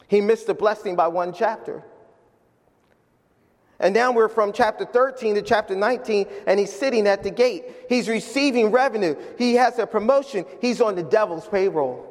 He 0.09 0.21
missed 0.21 0.47
the 0.47 0.55
blessing 0.55 0.97
by 0.97 1.09
one 1.09 1.33
chapter. 1.33 1.83
And 3.85 3.93
now 3.93 4.13
we're 4.13 4.31
from 4.31 4.51
chapter 4.55 4.87
13 4.87 5.35
to 5.35 5.43
chapter 5.43 5.77
19, 5.77 6.27
and 6.47 6.59
he's 6.59 6.73
sitting 6.73 7.07
at 7.07 7.23
the 7.23 7.31
gate. 7.31 7.65
He's 7.87 8.09
receiving 8.09 8.71
revenue. 8.71 9.15
He 9.37 9.57
has 9.57 9.79
a 9.79 9.87
promotion. 9.87 10.47
He's 10.63 10.81
on 10.81 10.95
the 10.95 11.03
devil's 11.03 11.47
payroll. 11.47 12.11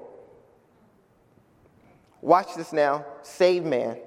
Watch 2.22 2.56
this 2.56 2.74
now. 2.74 3.08
Saved 3.24 3.66
man 3.66 3.98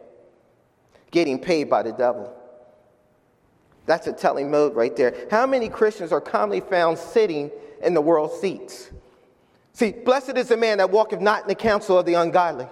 getting 1.11 1.41
paid 1.41 1.69
by 1.69 1.83
the 1.83 1.91
devil. 1.91 2.33
That's 3.85 4.07
a 4.07 4.13
telling 4.13 4.49
mode 4.49 4.77
right 4.77 4.95
there. 4.95 5.27
How 5.29 5.45
many 5.45 5.69
Christians 5.69 6.13
are 6.13 6.21
commonly 6.21 6.61
found 6.61 6.99
sitting 6.99 7.51
in 7.83 7.95
the 7.95 8.01
world 8.01 8.31
seats? 8.41 8.93
See, 9.73 9.91
blessed 9.91 10.37
is 10.37 10.49
the 10.49 10.57
man 10.57 10.79
that 10.79 10.91
walketh 10.91 11.21
not 11.21 11.43
in 11.43 11.49
the 11.49 11.57
counsel 11.57 11.99
of 11.99 12.07
the 12.07 12.15
ungodly. 12.15 12.69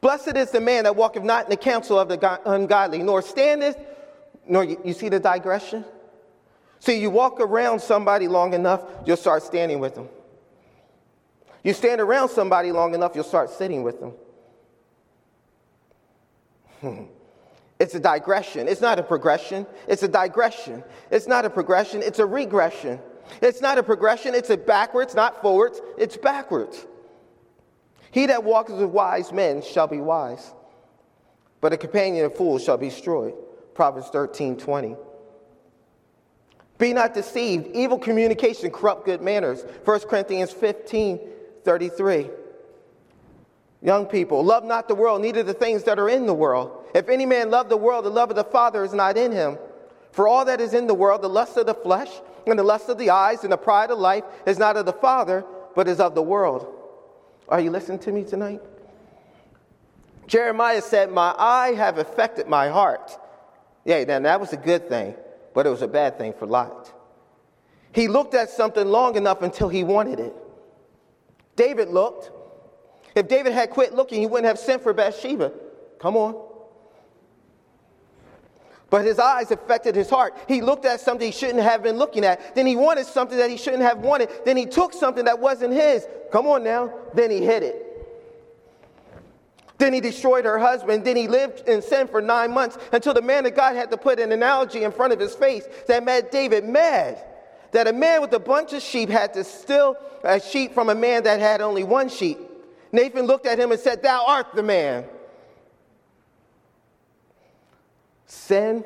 Blessed 0.00 0.36
is 0.36 0.50
the 0.50 0.60
man 0.60 0.84
that 0.84 0.96
walketh 0.96 1.22
not 1.22 1.44
in 1.44 1.50
the 1.50 1.56
counsel 1.56 1.98
of 1.98 2.08
the 2.08 2.40
ungodly, 2.46 3.02
nor 3.02 3.20
standeth, 3.20 3.76
nor 4.46 4.64
you 4.64 4.92
see 4.92 5.08
the 5.08 5.20
digression? 5.20 5.84
See, 6.78 6.98
you 6.98 7.10
walk 7.10 7.40
around 7.40 7.80
somebody 7.80 8.26
long 8.26 8.54
enough, 8.54 8.82
you'll 9.04 9.18
start 9.18 9.42
standing 9.42 9.78
with 9.80 9.94
them. 9.94 10.08
You 11.62 11.74
stand 11.74 12.00
around 12.00 12.30
somebody 12.30 12.72
long 12.72 12.94
enough, 12.94 13.14
you'll 13.14 13.24
start 13.24 13.50
sitting 13.50 13.82
with 13.82 14.00
them. 14.00 14.12
Hmm. 16.80 17.02
It's 17.78 17.94
a 17.94 18.00
digression. 18.00 18.68
It's 18.68 18.80
not 18.80 18.98
a 18.98 19.02
progression. 19.02 19.66
It's 19.86 20.02
a 20.02 20.08
digression. 20.08 20.82
It's 21.10 21.26
not 21.26 21.44
a 21.44 21.50
progression. 21.50 22.02
It's 22.02 22.18
a 22.18 22.26
regression. 22.26 22.98
It's 23.40 23.60
not 23.60 23.78
a 23.78 23.82
progression. 23.82 24.34
It's 24.34 24.50
a 24.50 24.56
backwards, 24.56 25.14
not 25.14 25.40
forwards. 25.42 25.80
It's 25.98 26.16
backwards. 26.16 26.86
He 28.10 28.26
that 28.26 28.44
walketh 28.44 28.76
with 28.76 28.90
wise 28.90 29.32
men 29.32 29.62
shall 29.62 29.86
be 29.86 30.00
wise, 30.00 30.52
but 31.60 31.72
a 31.72 31.76
companion 31.76 32.24
of 32.24 32.36
fools 32.36 32.64
shall 32.64 32.76
be 32.76 32.88
destroyed. 32.88 33.34
Proverbs 33.74 34.08
13 34.08 34.56
20. 34.56 34.96
Be 36.78 36.92
not 36.92 37.14
deceived. 37.14 37.68
Evil 37.76 37.98
communication 37.98 38.70
corrupt 38.70 39.04
good 39.04 39.20
manners. 39.20 39.64
1 39.84 40.00
Corinthians 40.00 40.50
15 40.50 41.20
33. 41.62 42.30
Young 43.82 44.06
people, 44.06 44.44
love 44.44 44.64
not 44.64 44.88
the 44.88 44.94
world, 44.94 45.22
neither 45.22 45.42
the 45.42 45.54
things 45.54 45.84
that 45.84 45.98
are 45.98 46.08
in 46.08 46.26
the 46.26 46.34
world. 46.34 46.86
If 46.94 47.08
any 47.08 47.24
man 47.24 47.50
love 47.50 47.68
the 47.68 47.76
world, 47.76 48.04
the 48.04 48.10
love 48.10 48.30
of 48.30 48.36
the 48.36 48.44
Father 48.44 48.84
is 48.84 48.92
not 48.92 49.16
in 49.16 49.32
him. 49.32 49.58
For 50.12 50.26
all 50.26 50.44
that 50.46 50.60
is 50.60 50.74
in 50.74 50.86
the 50.86 50.94
world, 50.94 51.22
the 51.22 51.28
lust 51.28 51.56
of 51.56 51.66
the 51.66 51.74
flesh, 51.74 52.10
and 52.46 52.58
the 52.58 52.62
lust 52.62 52.88
of 52.88 52.98
the 52.98 53.10
eyes, 53.10 53.42
and 53.42 53.52
the 53.52 53.56
pride 53.56 53.90
of 53.90 53.98
life, 53.98 54.24
is 54.44 54.58
not 54.58 54.76
of 54.76 54.84
the 54.84 54.92
Father, 54.92 55.44
but 55.74 55.88
is 55.88 56.00
of 56.00 56.14
the 56.14 56.22
world. 56.22 56.79
Are 57.50 57.60
you 57.60 57.70
listening 57.70 57.98
to 58.00 58.12
me 58.12 58.24
tonight? 58.24 58.60
Jeremiah 60.26 60.80
said, 60.80 61.10
My 61.10 61.34
eye 61.36 61.72
have 61.76 61.98
affected 61.98 62.46
my 62.46 62.68
heart. 62.68 63.10
Yeah, 63.84 64.04
then 64.04 64.22
that 64.22 64.40
was 64.40 64.52
a 64.52 64.56
good 64.56 64.88
thing, 64.88 65.16
but 65.54 65.66
it 65.66 65.70
was 65.70 65.82
a 65.82 65.88
bad 65.88 66.16
thing 66.16 66.32
for 66.32 66.46
Lot. 66.46 66.92
He 67.92 68.06
looked 68.06 68.34
at 68.34 68.50
something 68.50 68.86
long 68.86 69.16
enough 69.16 69.42
until 69.42 69.68
he 69.68 69.82
wanted 69.82 70.20
it. 70.20 70.34
David 71.56 71.88
looked. 71.88 72.30
If 73.16 73.26
David 73.26 73.52
had 73.52 73.70
quit 73.70 73.92
looking, 73.92 74.20
he 74.20 74.26
wouldn't 74.26 74.46
have 74.46 74.58
sent 74.58 74.82
for 74.82 74.92
Bathsheba. 74.92 75.52
Come 75.98 76.16
on. 76.16 76.49
But 78.90 79.04
his 79.04 79.20
eyes 79.20 79.52
affected 79.52 79.94
his 79.94 80.10
heart. 80.10 80.36
He 80.48 80.60
looked 80.60 80.84
at 80.84 81.00
something 81.00 81.24
he 81.24 81.32
shouldn't 81.32 81.62
have 81.62 81.82
been 81.82 81.96
looking 81.96 82.24
at. 82.24 82.56
Then 82.56 82.66
he 82.66 82.74
wanted 82.74 83.06
something 83.06 83.38
that 83.38 83.48
he 83.48 83.56
shouldn't 83.56 83.84
have 83.84 83.98
wanted. 83.98 84.28
Then 84.44 84.56
he 84.56 84.66
took 84.66 84.92
something 84.92 85.24
that 85.26 85.38
wasn't 85.38 85.72
his. 85.72 86.06
Come 86.32 86.48
on 86.48 86.64
now. 86.64 86.92
Then 87.14 87.30
he 87.30 87.44
hid 87.44 87.62
it. 87.62 87.86
Then 89.78 89.94
he 89.94 90.00
destroyed 90.00 90.44
her 90.44 90.58
husband. 90.58 91.04
Then 91.04 91.16
he 91.16 91.28
lived 91.28 91.66
in 91.68 91.80
sin 91.80 92.08
for 92.08 92.20
nine 92.20 92.52
months 92.52 92.76
until 92.92 93.14
the 93.14 93.22
man 93.22 93.46
of 93.46 93.54
God 93.54 93.76
had 93.76 93.90
to 93.92 93.96
put 93.96 94.18
an 94.18 94.32
analogy 94.32 94.82
in 94.82 94.90
front 94.90 95.12
of 95.12 95.20
his 95.20 95.34
face 95.34 95.66
that 95.86 96.04
made 96.04 96.30
David 96.30 96.68
mad. 96.68 97.24
That 97.70 97.86
a 97.86 97.92
man 97.92 98.20
with 98.20 98.32
a 98.32 98.40
bunch 98.40 98.72
of 98.72 98.82
sheep 98.82 99.08
had 99.08 99.32
to 99.34 99.44
steal 99.44 99.96
a 100.24 100.40
sheep 100.40 100.74
from 100.74 100.88
a 100.88 100.94
man 100.94 101.22
that 101.22 101.38
had 101.38 101.60
only 101.60 101.84
one 101.84 102.08
sheep. 102.08 102.38
Nathan 102.90 103.26
looked 103.26 103.46
at 103.46 103.58
him 103.58 103.70
and 103.70 103.80
said, 103.80 104.02
Thou 104.02 104.24
art 104.26 104.48
the 104.54 104.64
man. 104.64 105.04
Sin 108.30 108.84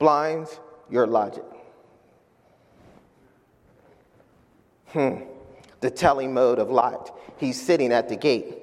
blinds 0.00 0.58
your 0.90 1.06
logic. 1.06 1.44
Hmm. 4.88 5.18
The 5.78 5.92
telling 5.92 6.34
mode 6.34 6.58
of 6.58 6.68
Lot. 6.68 7.16
He's 7.38 7.60
sitting 7.60 7.92
at 7.92 8.08
the 8.08 8.16
gate. 8.16 8.58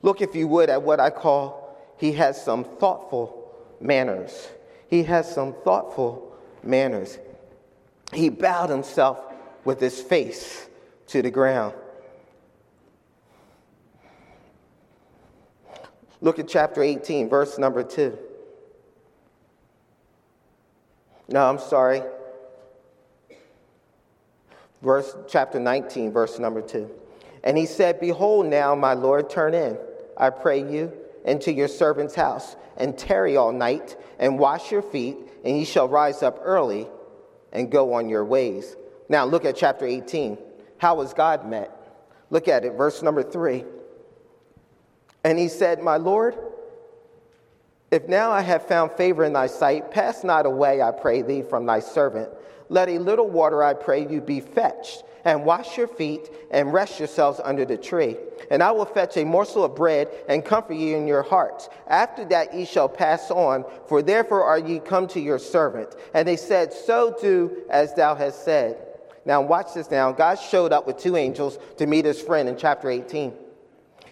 Look, 0.00 0.22
if 0.22 0.34
you 0.34 0.48
would, 0.48 0.70
at 0.70 0.82
what 0.82 0.98
I 0.98 1.10
call 1.10 1.76
he 1.98 2.12
has 2.12 2.42
some 2.42 2.64
thoughtful 2.64 3.52
manners. 3.82 4.48
He 4.88 5.02
has 5.02 5.30
some 5.30 5.54
thoughtful 5.62 6.34
manners. 6.62 7.18
He 8.14 8.30
bowed 8.30 8.70
himself 8.70 9.20
with 9.66 9.78
his 9.78 10.00
face 10.00 10.68
to 11.08 11.20
the 11.20 11.30
ground. 11.30 11.74
Look 16.22 16.38
at 16.38 16.48
chapter 16.48 16.82
18, 16.82 17.28
verse 17.28 17.58
number 17.58 17.82
2. 17.82 18.18
No, 21.28 21.46
I'm 21.46 21.58
sorry. 21.58 22.02
Verse 24.82 25.14
chapter 25.28 25.60
19, 25.60 26.12
verse 26.12 26.38
number 26.38 26.62
2. 26.62 26.90
And 27.44 27.58
he 27.58 27.66
said, 27.66 28.00
Behold, 28.00 28.46
now, 28.46 28.74
my 28.74 28.94
Lord, 28.94 29.28
turn 29.28 29.54
in, 29.54 29.76
I 30.16 30.30
pray 30.30 30.60
you, 30.60 30.92
into 31.24 31.52
your 31.52 31.68
servant's 31.68 32.14
house, 32.14 32.56
and 32.76 32.96
tarry 32.96 33.36
all 33.36 33.52
night, 33.52 33.96
and 34.18 34.38
wash 34.38 34.72
your 34.72 34.82
feet, 34.82 35.16
and 35.44 35.58
ye 35.58 35.64
shall 35.64 35.88
rise 35.88 36.22
up 36.22 36.40
early 36.42 36.88
and 37.52 37.70
go 37.70 37.92
on 37.94 38.08
your 38.08 38.24
ways. 38.24 38.76
Now, 39.08 39.24
look 39.24 39.44
at 39.44 39.56
chapter 39.56 39.86
18. 39.86 40.38
How 40.78 40.94
was 40.94 41.12
God 41.12 41.48
met? 41.48 41.74
Look 42.30 42.48
at 42.48 42.64
it, 42.64 42.74
verse 42.74 43.02
number 43.02 43.22
3. 43.22 43.64
And 45.24 45.38
he 45.38 45.48
said, 45.48 45.82
My 45.82 45.96
Lord, 45.96 46.36
if 47.90 48.06
now 48.06 48.30
I 48.30 48.42
have 48.42 48.66
found 48.66 48.92
favor 48.92 49.24
in 49.24 49.32
thy 49.32 49.46
sight, 49.46 49.90
pass 49.90 50.22
not 50.22 50.46
away, 50.46 50.82
I 50.82 50.90
pray 50.90 51.22
thee, 51.22 51.42
from 51.42 51.66
thy 51.66 51.80
servant. 51.80 52.28
Let 52.68 52.88
a 52.88 52.98
little 52.98 53.28
water, 53.28 53.62
I 53.62 53.74
pray 53.74 54.06
you, 54.06 54.20
be 54.20 54.40
fetched, 54.40 55.04
and 55.24 55.44
wash 55.44 55.78
your 55.78 55.88
feet, 55.88 56.30
and 56.50 56.72
rest 56.72 56.98
yourselves 56.98 57.40
under 57.42 57.64
the 57.64 57.78
tree. 57.78 58.16
And 58.50 58.62
I 58.62 58.72
will 58.72 58.84
fetch 58.84 59.16
a 59.16 59.24
morsel 59.24 59.64
of 59.64 59.74
bread, 59.74 60.08
and 60.28 60.44
comfort 60.44 60.74
ye 60.74 60.94
in 60.94 61.06
your 61.06 61.22
hearts. 61.22 61.70
After 61.86 62.26
that 62.26 62.54
ye 62.54 62.66
shall 62.66 62.88
pass 62.88 63.30
on, 63.30 63.64
for 63.86 64.02
therefore 64.02 64.44
are 64.44 64.58
ye 64.58 64.80
come 64.80 65.06
to 65.08 65.20
your 65.20 65.38
servant. 65.38 65.96
And 66.12 66.28
they 66.28 66.36
said, 66.36 66.74
So 66.74 67.16
do 67.20 67.62
as 67.70 67.94
thou 67.94 68.14
hast 68.14 68.44
said. 68.44 68.76
Now 69.24 69.40
watch 69.40 69.74
this 69.74 69.90
now. 69.90 70.12
God 70.12 70.36
showed 70.36 70.72
up 70.72 70.86
with 70.86 70.98
two 70.98 71.16
angels 71.16 71.58
to 71.78 71.86
meet 71.86 72.04
his 72.04 72.20
friend 72.20 72.48
in 72.48 72.56
chapter 72.56 72.90
18. 72.90 73.32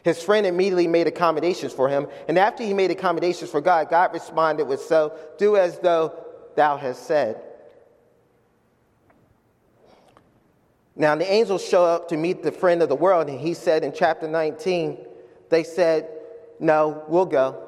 His 0.07 0.23
friend 0.23 0.47
immediately 0.47 0.87
made 0.87 1.09
accommodations 1.09 1.73
for 1.73 1.88
him. 1.88 2.07
And 2.29 2.38
after 2.38 2.62
he 2.62 2.73
made 2.73 2.92
accommodations 2.92 3.51
for 3.51 3.61
God, 3.61 3.90
God 3.90 4.12
responded 4.12 4.66
with, 4.66 4.81
So 4.83 5.19
do 5.37 5.57
as 5.57 5.81
though 5.81 6.14
thou 6.55 6.77
hast 6.77 7.09
said. 7.09 7.42
Now, 10.95 11.16
the 11.16 11.29
angels 11.29 11.66
show 11.66 11.85
up 11.85 12.09
to 12.11 12.16
meet 12.16 12.45
the 12.45 12.53
friend 12.53 12.83
of 12.83 12.88
the 12.88 12.95
world, 12.95 13.29
and 13.29 13.40
he 13.40 13.53
said 13.53 13.83
in 13.83 13.92
chapter 13.92 14.29
19, 14.29 14.97
they 15.49 15.64
said, 15.64 16.09
No, 16.61 17.03
we'll 17.09 17.27
go. 17.27 17.64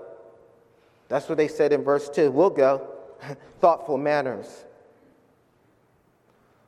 That's 1.08 1.28
what 1.28 1.38
they 1.38 1.48
said 1.48 1.72
in 1.72 1.82
verse 1.82 2.08
2. 2.08 2.30
We'll 2.30 2.50
go. 2.50 2.88
thoughtful 3.60 3.98
manners. 3.98 4.64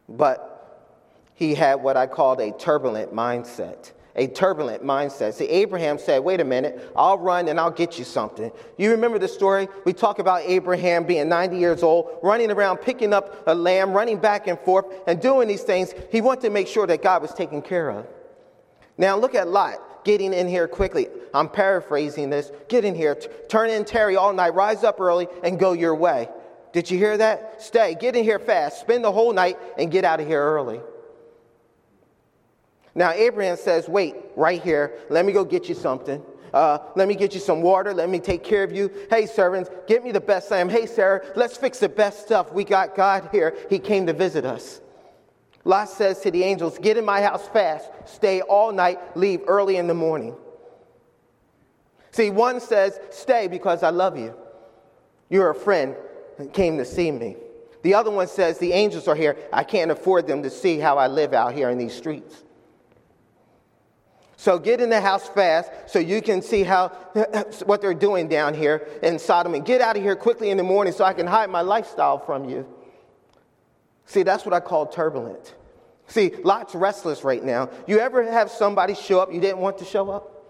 But 0.09 0.91
he 1.37 1.55
had 1.55 1.77
what 1.77 1.97
I 1.97 2.09
called 2.09 2.41
a 2.41 2.51
turbulent 2.51 3.15
mindset 3.15 3.93
a 4.17 4.27
turbulent 4.27 4.83
mindset. 4.83 5.35
See, 5.35 5.47
Abraham 5.47 5.99
said, 5.99 6.25
Wait 6.25 6.41
a 6.41 6.45
minute, 6.45 6.93
I'll 6.97 7.19
run 7.19 7.49
and 7.49 7.61
I'll 7.61 7.71
get 7.71 7.99
you 7.99 8.05
something. 8.05 8.51
You 8.77 8.91
remember 8.91 9.19
the 9.19 9.29
story? 9.29 9.69
We 9.85 9.93
talk 9.93 10.19
about 10.19 10.43
Abraham 10.43 11.05
being 11.05 11.29
90 11.29 11.57
years 11.57 11.83
old, 11.83 12.19
running 12.23 12.51
around, 12.51 12.79
picking 12.79 13.13
up 13.13 13.47
a 13.47 13.55
lamb, 13.55 13.93
running 13.93 14.19
back 14.19 14.47
and 14.47 14.59
forth, 14.61 14.87
and 15.07 15.21
doing 15.21 15.49
these 15.49 15.63
things. 15.63 15.95
He 16.11 16.21
wanted 16.21 16.43
to 16.43 16.51
make 16.51 16.67
sure 16.67 16.87
that 16.87 17.03
God 17.03 17.23
was 17.23 17.33
taken 17.33 17.63
care 17.63 17.91
of. 17.91 18.07
Now, 18.99 19.17
look 19.17 19.35
at 19.35 19.49
Lot 19.49 20.05
getting 20.05 20.33
in 20.33 20.49
here 20.49 20.67
quickly. 20.69 21.09
I'm 21.33 21.49
paraphrasing 21.49 22.31
this. 22.31 22.51
Get 22.69 22.85
in 22.85 22.95
here, 22.95 23.15
t- 23.15 23.29
turn 23.49 23.71
in 23.71 23.85
tarry 23.85 24.17
all 24.17 24.33
night, 24.33 24.55
rise 24.55 24.85
up 24.85 25.01
early, 25.01 25.29
and 25.43 25.59
go 25.59 25.73
your 25.73 25.95
way. 25.95 26.29
Did 26.73 26.91
you 26.91 26.99
hear 26.99 27.17
that? 27.17 27.63
Stay, 27.63 27.95
get 27.95 28.17
in 28.17 28.25
here 28.25 28.39
fast, 28.39 28.81
spend 28.81 29.05
the 29.05 29.13
whole 29.13 29.33
night, 29.33 29.59
and 29.77 29.91
get 29.91 30.05
out 30.05 30.21
of 30.21 30.27
here 30.27 30.43
early. 30.43 30.81
Now, 33.01 33.13
Abraham 33.13 33.57
says, 33.57 33.89
Wait, 33.89 34.15
right 34.37 34.63
here, 34.63 34.93
let 35.09 35.25
me 35.25 35.33
go 35.33 35.43
get 35.43 35.71
you 35.71 35.75
something. 35.75 36.23
Uh, 36.53 36.81
let 36.97 37.09
me 37.09 37.15
get 37.15 37.33
you 37.33 37.41
some 37.41 37.63
water. 37.63 37.95
Let 37.95 38.11
me 38.11 38.19
take 38.19 38.45
care 38.45 38.63
of 38.63 38.73
you. 38.73 38.91
Hey, 39.09 39.25
servants, 39.25 39.71
get 39.87 40.05
me 40.05 40.13
the 40.13 40.21
best 40.21 40.51
lamb. 40.51 40.69
Hey, 40.69 40.85
Sarah, 40.85 41.25
let's 41.35 41.57
fix 41.57 41.79
the 41.79 41.89
best 41.89 42.21
stuff. 42.21 42.53
We 42.53 42.63
got 42.63 42.95
God 42.95 43.31
here. 43.33 43.57
He 43.71 43.79
came 43.79 44.07
to 44.07 44.13
visit 44.13 44.45
us. 44.45 44.83
Lot 45.65 45.89
says 45.89 46.21
to 46.21 46.31
the 46.31 46.45
angels, 46.45 46.77
Get 46.77 46.99
in 46.99 47.07
my 47.07 47.23
house 47.23 47.49
fast, 47.49 47.91
stay 48.05 48.43
all 48.43 48.71
night, 48.71 49.17
leave 49.17 49.41
early 49.47 49.79
in 49.79 49.87
the 49.87 49.95
morning. 49.95 50.37
See, 52.11 52.29
one 52.29 52.61
says, 52.61 53.01
Stay 53.09 53.49
because 53.49 53.83
I 53.83 53.89
love 53.89 54.19
you. 54.19 54.35
You're 55.31 55.49
a 55.49 55.55
friend 55.55 55.97
and 56.37 56.53
came 56.53 56.77
to 56.77 56.85
see 56.85 57.11
me. 57.11 57.37
The 57.81 57.95
other 57.95 58.11
one 58.11 58.29
says, 58.29 58.59
The 58.59 58.75
angels 58.75 59.09
are 59.09 59.17
here. 59.17 59.39
I 59.55 59.65
can't 59.65 59.91
afford 59.91 60.27
them 60.27 60.43
to 60.43 60.51
see 60.51 60.79
how 60.79 60.99
I 60.99 61.07
live 61.07 61.33
out 61.33 61.55
here 61.55 61.71
in 61.71 61.79
these 61.79 61.95
streets. 61.95 62.45
So 64.41 64.59
get 64.59 64.81
in 64.81 64.89
the 64.89 65.03
house 65.03 65.29
fast 65.29 65.71
so 65.85 65.99
you 65.99 66.23
can 66.23 66.41
see 66.41 66.63
how 66.63 66.89
what 67.67 67.83
they're 67.83 67.93
doing 67.93 68.27
down 68.27 68.55
here 68.55 68.89
in 69.03 69.19
Sodom 69.19 69.53
and 69.53 69.67
get 69.67 69.83
out 69.83 69.99
of 69.99 70.03
here 70.03 70.17
quickly 70.17 70.49
in 70.49 70.57
the 70.57 70.63
morning 70.63 70.95
so 70.95 71.05
I 71.05 71.13
can 71.13 71.27
hide 71.27 71.51
my 71.51 71.61
lifestyle 71.61 72.19
from 72.19 72.49
you. 72.49 72.67
See, 74.07 74.23
that's 74.23 74.47
what 74.47 74.55
I 74.55 74.61
call 74.61 74.87
turbulent. 74.87 75.55
See, 76.07 76.33
Lot's 76.43 76.75
restless 76.75 77.23
right 77.23 77.45
now. 77.45 77.69
You 77.87 78.01
ever 78.01 78.23
have 78.33 78.51
somebody 78.51 78.95
show 78.95 79.21
up 79.21 79.31
you 79.31 79.43
didn't 79.43 79.59
want 79.59 79.77
to 79.77 79.85
show 79.85 80.11
up? 80.11 80.43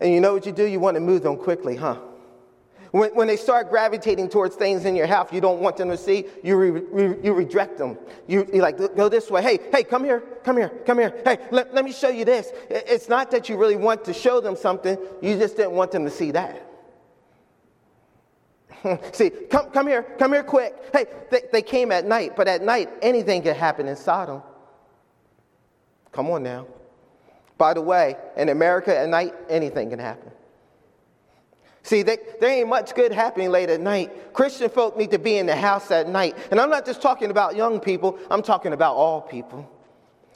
And 0.00 0.14
you 0.14 0.22
know 0.22 0.32
what 0.32 0.46
you 0.46 0.52
do? 0.52 0.64
You 0.64 0.80
want 0.80 0.94
to 0.94 1.02
move 1.02 1.22
them 1.22 1.36
quickly, 1.36 1.76
huh? 1.76 1.98
When, 2.96 3.14
when 3.14 3.26
they 3.26 3.36
start 3.36 3.68
gravitating 3.68 4.30
towards 4.30 4.56
things 4.56 4.86
in 4.86 4.96
your 4.96 5.06
house 5.06 5.30
you 5.30 5.42
don't 5.42 5.60
want 5.60 5.76
them 5.76 5.90
to 5.90 5.98
see, 5.98 6.24
you, 6.42 6.56
re, 6.56 6.70
re, 6.70 7.16
you 7.22 7.34
reject 7.34 7.76
them. 7.76 7.98
You, 8.26 8.48
you 8.50 8.62
like, 8.62 8.78
go 8.96 9.10
this 9.10 9.30
way. 9.30 9.42
Hey, 9.42 9.58
hey, 9.70 9.84
come 9.84 10.02
here, 10.02 10.20
come 10.42 10.56
here, 10.56 10.70
come 10.86 10.98
here. 10.98 11.20
Hey, 11.22 11.36
let, 11.50 11.74
let 11.74 11.84
me 11.84 11.92
show 11.92 12.08
you 12.08 12.24
this. 12.24 12.52
It's 12.70 13.10
not 13.10 13.30
that 13.32 13.50
you 13.50 13.58
really 13.58 13.76
want 13.76 14.02
to 14.06 14.14
show 14.14 14.40
them 14.40 14.56
something, 14.56 14.96
you 15.20 15.36
just 15.36 15.58
didn't 15.58 15.72
want 15.72 15.90
them 15.92 16.04
to 16.04 16.10
see 16.10 16.30
that. 16.30 16.62
See, 19.12 19.28
come, 19.28 19.70
come 19.72 19.88
here, 19.88 20.02
come 20.18 20.32
here 20.32 20.42
quick. 20.42 20.74
Hey, 20.90 21.04
they, 21.30 21.42
they 21.52 21.62
came 21.62 21.92
at 21.92 22.06
night, 22.06 22.34
but 22.34 22.48
at 22.48 22.62
night, 22.62 22.88
anything 23.02 23.42
can 23.42 23.54
happen 23.54 23.88
in 23.88 23.96
Sodom. 23.96 24.42
Come 26.12 26.30
on 26.30 26.42
now. 26.42 26.66
By 27.58 27.74
the 27.74 27.82
way, 27.82 28.16
in 28.38 28.48
America 28.48 28.96
at 28.96 29.06
night, 29.10 29.34
anything 29.50 29.90
can 29.90 29.98
happen. 29.98 30.32
See, 31.86 32.02
they, 32.02 32.18
there 32.40 32.50
ain't 32.50 32.68
much 32.68 32.96
good 32.96 33.12
happening 33.12 33.52
late 33.52 33.70
at 33.70 33.80
night. 33.80 34.34
Christian 34.34 34.68
folk 34.68 34.98
need 34.98 35.12
to 35.12 35.20
be 35.20 35.36
in 35.36 35.46
the 35.46 35.54
house 35.54 35.88
at 35.92 36.08
night. 36.08 36.36
And 36.50 36.60
I'm 36.60 36.68
not 36.68 36.84
just 36.84 37.00
talking 37.00 37.30
about 37.30 37.54
young 37.54 37.78
people, 37.78 38.18
I'm 38.28 38.42
talking 38.42 38.72
about 38.72 38.96
all 38.96 39.20
people. 39.20 39.70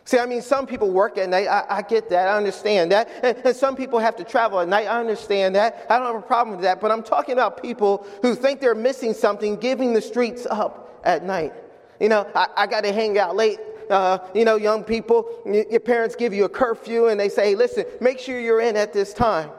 See, 0.04 0.16
I 0.16 0.26
mean, 0.26 0.42
some 0.42 0.64
people 0.64 0.92
work 0.92 1.18
at 1.18 1.28
night. 1.28 1.48
I, 1.48 1.66
I 1.68 1.82
get 1.82 2.08
that. 2.10 2.28
I 2.28 2.36
understand 2.36 2.92
that. 2.92 3.10
And, 3.24 3.36
and, 3.44 3.56
some 3.56 3.74
people 3.74 3.98
have 3.98 4.14
to 4.16 4.24
travel 4.24 4.60
at 4.60 4.68
night. 4.68 4.86
I 4.86 5.00
understand 5.00 5.56
that. 5.56 5.86
I 5.90 5.98
don't 5.98 6.06
have 6.06 6.22
a 6.22 6.24
problem 6.24 6.54
with 6.54 6.62
that. 6.62 6.80
But 6.80 6.92
I'm 6.92 7.02
talking 7.02 7.32
about 7.32 7.60
people 7.60 8.06
who 8.22 8.36
think 8.36 8.60
they're 8.60 8.76
missing 8.76 9.12
something, 9.12 9.56
giving 9.56 9.92
the 9.92 10.00
streets 10.00 10.46
up 10.46 11.00
at 11.02 11.24
night. 11.24 11.52
You 11.98 12.10
know, 12.10 12.28
I, 12.32 12.46
I 12.56 12.66
got 12.68 12.84
to 12.84 12.92
hang 12.92 13.18
out 13.18 13.34
late. 13.34 13.58
Uh, 13.90 14.18
you 14.36 14.44
know, 14.44 14.54
young 14.54 14.84
people, 14.84 15.28
your 15.44 15.80
parents 15.80 16.14
give 16.14 16.32
you 16.32 16.44
a 16.44 16.48
curfew 16.48 17.08
and 17.08 17.18
they 17.18 17.28
say, 17.28 17.46
hey, 17.46 17.54
listen, 17.56 17.86
make 18.00 18.20
sure 18.20 18.38
you're 18.38 18.60
in 18.60 18.76
at 18.76 18.92
this 18.92 19.12
time. 19.12 19.50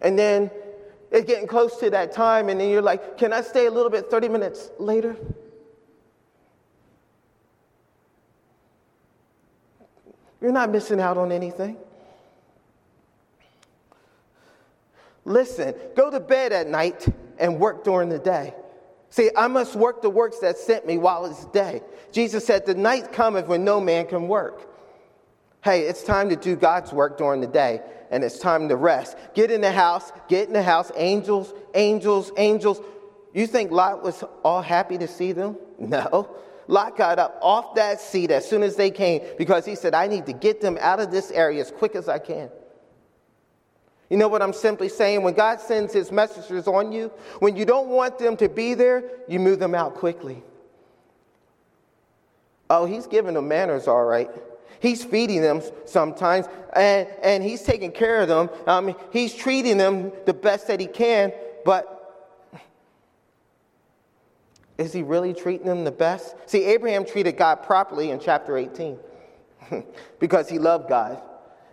And 0.00 0.18
then 0.18 0.50
it's 1.10 1.26
getting 1.26 1.46
close 1.46 1.76
to 1.78 1.90
that 1.90 2.12
time, 2.12 2.48
and 2.48 2.60
then 2.60 2.70
you're 2.70 2.82
like, 2.82 3.18
Can 3.18 3.32
I 3.32 3.42
stay 3.42 3.66
a 3.66 3.70
little 3.70 3.90
bit 3.90 4.10
30 4.10 4.28
minutes 4.28 4.70
later? 4.78 5.16
You're 10.40 10.52
not 10.52 10.70
missing 10.70 11.00
out 11.00 11.18
on 11.18 11.32
anything. 11.32 11.76
Listen, 15.24 15.74
go 15.94 16.10
to 16.10 16.18
bed 16.18 16.52
at 16.52 16.66
night 16.66 17.06
and 17.38 17.60
work 17.60 17.84
during 17.84 18.08
the 18.08 18.18
day. 18.18 18.54
See, 19.10 19.30
I 19.36 19.48
must 19.48 19.74
work 19.74 20.02
the 20.02 20.10
works 20.10 20.38
that 20.38 20.56
sent 20.56 20.86
me 20.86 20.96
while 20.96 21.26
it's 21.26 21.44
day. 21.46 21.82
Jesus 22.12 22.46
said, 22.46 22.64
The 22.64 22.74
night 22.74 23.12
cometh 23.12 23.46
when 23.46 23.64
no 23.64 23.80
man 23.80 24.06
can 24.06 24.28
work. 24.28 24.69
Hey, 25.62 25.82
it's 25.82 26.02
time 26.02 26.30
to 26.30 26.36
do 26.36 26.56
God's 26.56 26.92
work 26.92 27.18
during 27.18 27.42
the 27.42 27.46
day, 27.46 27.82
and 28.10 28.24
it's 28.24 28.38
time 28.38 28.68
to 28.70 28.76
rest. 28.76 29.16
Get 29.34 29.50
in 29.50 29.60
the 29.60 29.72
house, 29.72 30.10
get 30.28 30.48
in 30.48 30.54
the 30.54 30.62
house. 30.62 30.90
Angels, 30.96 31.52
angels, 31.74 32.32
angels. 32.38 32.80
You 33.34 33.46
think 33.46 33.70
Lot 33.70 34.02
was 34.02 34.24
all 34.42 34.62
happy 34.62 34.98
to 34.98 35.08
see 35.08 35.32
them? 35.32 35.56
No. 35.78 36.36
Lot 36.68 36.96
got 36.96 37.18
up 37.18 37.38
off 37.42 37.74
that 37.74 38.00
seat 38.00 38.30
as 38.30 38.48
soon 38.48 38.62
as 38.62 38.76
they 38.76 38.90
came 38.90 39.22
because 39.38 39.64
he 39.64 39.74
said, 39.74 39.92
I 39.92 40.06
need 40.06 40.26
to 40.26 40.32
get 40.32 40.60
them 40.60 40.78
out 40.80 41.00
of 41.00 41.10
this 41.10 41.32
area 41.32 41.60
as 41.60 41.72
quick 41.72 41.96
as 41.96 42.08
I 42.08 42.18
can. 42.20 42.48
You 44.08 44.18
know 44.18 44.28
what 44.28 44.40
I'm 44.42 44.52
simply 44.52 44.88
saying? 44.88 45.22
When 45.22 45.34
God 45.34 45.60
sends 45.60 45.92
his 45.92 46.12
messengers 46.12 46.68
on 46.68 46.92
you, 46.92 47.10
when 47.40 47.56
you 47.56 47.64
don't 47.64 47.88
want 47.88 48.18
them 48.18 48.36
to 48.36 48.48
be 48.48 48.74
there, 48.74 49.02
you 49.26 49.40
move 49.40 49.58
them 49.58 49.74
out 49.74 49.94
quickly. 49.94 50.44
Oh, 52.68 52.84
he's 52.84 53.06
giving 53.08 53.34
them 53.34 53.48
manners, 53.48 53.88
all 53.88 54.04
right. 54.04 54.30
He's 54.80 55.04
feeding 55.04 55.42
them 55.42 55.62
sometimes, 55.84 56.46
and, 56.74 57.06
and 57.22 57.44
he's 57.44 57.62
taking 57.62 57.92
care 57.92 58.20
of 58.20 58.28
them. 58.28 58.50
Um, 58.66 58.94
he's 59.12 59.34
treating 59.34 59.76
them 59.76 60.10
the 60.26 60.34
best 60.34 60.66
that 60.68 60.80
he 60.80 60.86
can, 60.86 61.32
but 61.64 62.00
is 64.78 64.94
he 64.94 65.02
really 65.02 65.34
treating 65.34 65.66
them 65.66 65.84
the 65.84 65.92
best? 65.92 66.34
See, 66.46 66.64
Abraham 66.64 67.04
treated 67.04 67.36
God 67.36 67.56
properly 67.56 68.10
in 68.10 68.18
chapter 68.18 68.56
18 68.56 68.98
because 70.18 70.48
he 70.48 70.58
loved 70.58 70.88
God. 70.88 71.20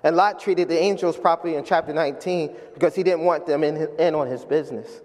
And 0.04 0.18
Lot 0.18 0.42
treated 0.42 0.68
the 0.68 0.78
angels 0.78 1.16
properly 1.18 1.56
in 1.56 1.64
chapter 1.64 1.94
19 1.94 2.54
because 2.74 2.96
he 2.96 3.04
didn't 3.04 3.22
want 3.22 3.46
them 3.46 3.64
in, 3.64 3.88
in 3.98 4.14
on 4.14 4.28
his 4.28 4.44
business. 4.44 5.02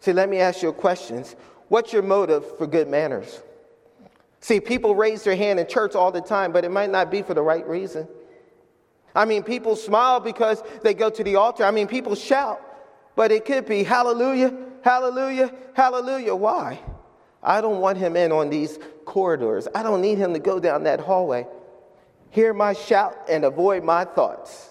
See, 0.00 0.12
let 0.12 0.28
me 0.28 0.38
ask 0.38 0.62
you 0.62 0.70
a 0.70 0.72
question. 0.72 1.24
What's 1.68 1.92
your 1.92 2.02
motive 2.02 2.58
for 2.58 2.66
good 2.66 2.88
manners? 2.88 3.40
See, 4.40 4.58
people 4.58 4.94
raise 4.94 5.22
their 5.22 5.36
hand 5.36 5.60
in 5.60 5.66
church 5.66 5.94
all 5.94 6.10
the 6.10 6.20
time, 6.20 6.52
but 6.52 6.64
it 6.64 6.70
might 6.70 6.90
not 6.90 7.10
be 7.10 7.22
for 7.22 7.34
the 7.34 7.42
right 7.42 7.66
reason. 7.68 8.08
I 9.14 9.24
mean, 9.24 9.42
people 9.42 9.76
smile 9.76 10.20
because 10.20 10.62
they 10.82 10.94
go 10.94 11.10
to 11.10 11.22
the 11.22 11.36
altar. 11.36 11.64
I 11.64 11.70
mean, 11.70 11.86
people 11.86 12.14
shout, 12.14 12.60
but 13.16 13.32
it 13.32 13.44
could 13.44 13.66
be 13.66 13.82
hallelujah, 13.82 14.54
hallelujah, 14.82 15.52
hallelujah. 15.74 16.34
Why? 16.34 16.80
I 17.42 17.60
don't 17.60 17.80
want 17.80 17.98
him 17.98 18.16
in 18.16 18.32
on 18.32 18.50
these 18.50 18.78
corridors. 19.04 19.66
I 19.74 19.82
don't 19.82 20.00
need 20.00 20.18
him 20.18 20.32
to 20.32 20.38
go 20.38 20.60
down 20.60 20.84
that 20.84 21.00
hallway. 21.00 21.46
Hear 22.30 22.54
my 22.54 22.72
shout 22.72 23.16
and 23.28 23.44
avoid 23.44 23.82
my 23.82 24.04
thoughts. 24.04 24.70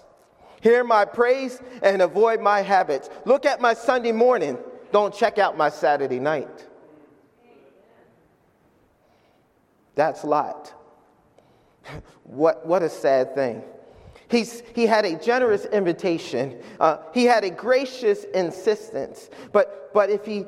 Hear 0.62 0.84
my 0.84 1.06
praise 1.06 1.62
and 1.82 2.02
avoid 2.02 2.42
my 2.42 2.62
habits. 2.62 3.10
Look 3.26 3.46
at 3.46 3.62
my 3.62 3.74
Sunday 3.74 4.12
morning. 4.12 4.58
Don't 4.92 5.14
check 5.14 5.38
out 5.38 5.58
my 5.58 5.70
Saturday 5.70 6.20
night. 6.20 6.69
That's 10.00 10.24
Lot. 10.24 10.74
what, 12.24 12.66
what 12.66 12.84
a 12.84 12.88
sad 12.90 13.36
thing. 13.36 13.62
He's, 14.30 14.64
he 14.74 14.86
had 14.86 15.04
a 15.04 15.20
generous 15.20 15.66
invitation. 15.66 16.58
Uh, 16.80 17.00
he 17.14 17.26
had 17.26 17.44
a 17.44 17.50
gracious 17.50 18.24
insistence. 18.34 19.30
But, 19.52 19.94
but, 19.94 20.10
if 20.10 20.24
he, 20.24 20.46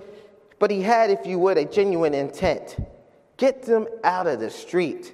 but 0.57 0.71
he 0.71 0.81
had, 0.81 1.09
if 1.09 1.25
you 1.25 1.37
would, 1.39 1.57
a 1.57 1.65
genuine 1.65 2.13
intent. 2.13 2.77
Get 3.35 3.63
them 3.63 3.89
out 4.05 4.25
of 4.25 4.39
the 4.39 4.49
street 4.49 5.11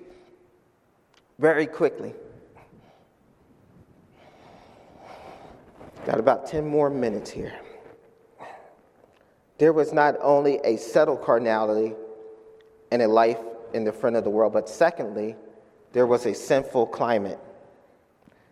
very 1.40 1.66
quickly. 1.66 2.14
Got 6.06 6.20
about 6.20 6.46
10 6.46 6.64
more 6.64 6.92
minutes 6.92 7.32
here. 7.32 7.56
There 9.58 9.74
was 9.74 9.94
not 9.94 10.14
only 10.22 10.60
a 10.64 10.78
settled 10.78 11.24
carnality 11.24 11.96
and 12.92 13.02
a 13.02 13.08
life 13.08 13.40
in 13.74 13.84
the 13.84 13.92
front 13.92 14.16
of 14.16 14.24
the 14.24 14.30
world. 14.30 14.54
But 14.54 14.70
secondly, 14.70 15.36
there 15.94 16.06
was 16.06 16.26
a 16.26 16.34
sinful 16.34 16.88
climate. 16.88 17.40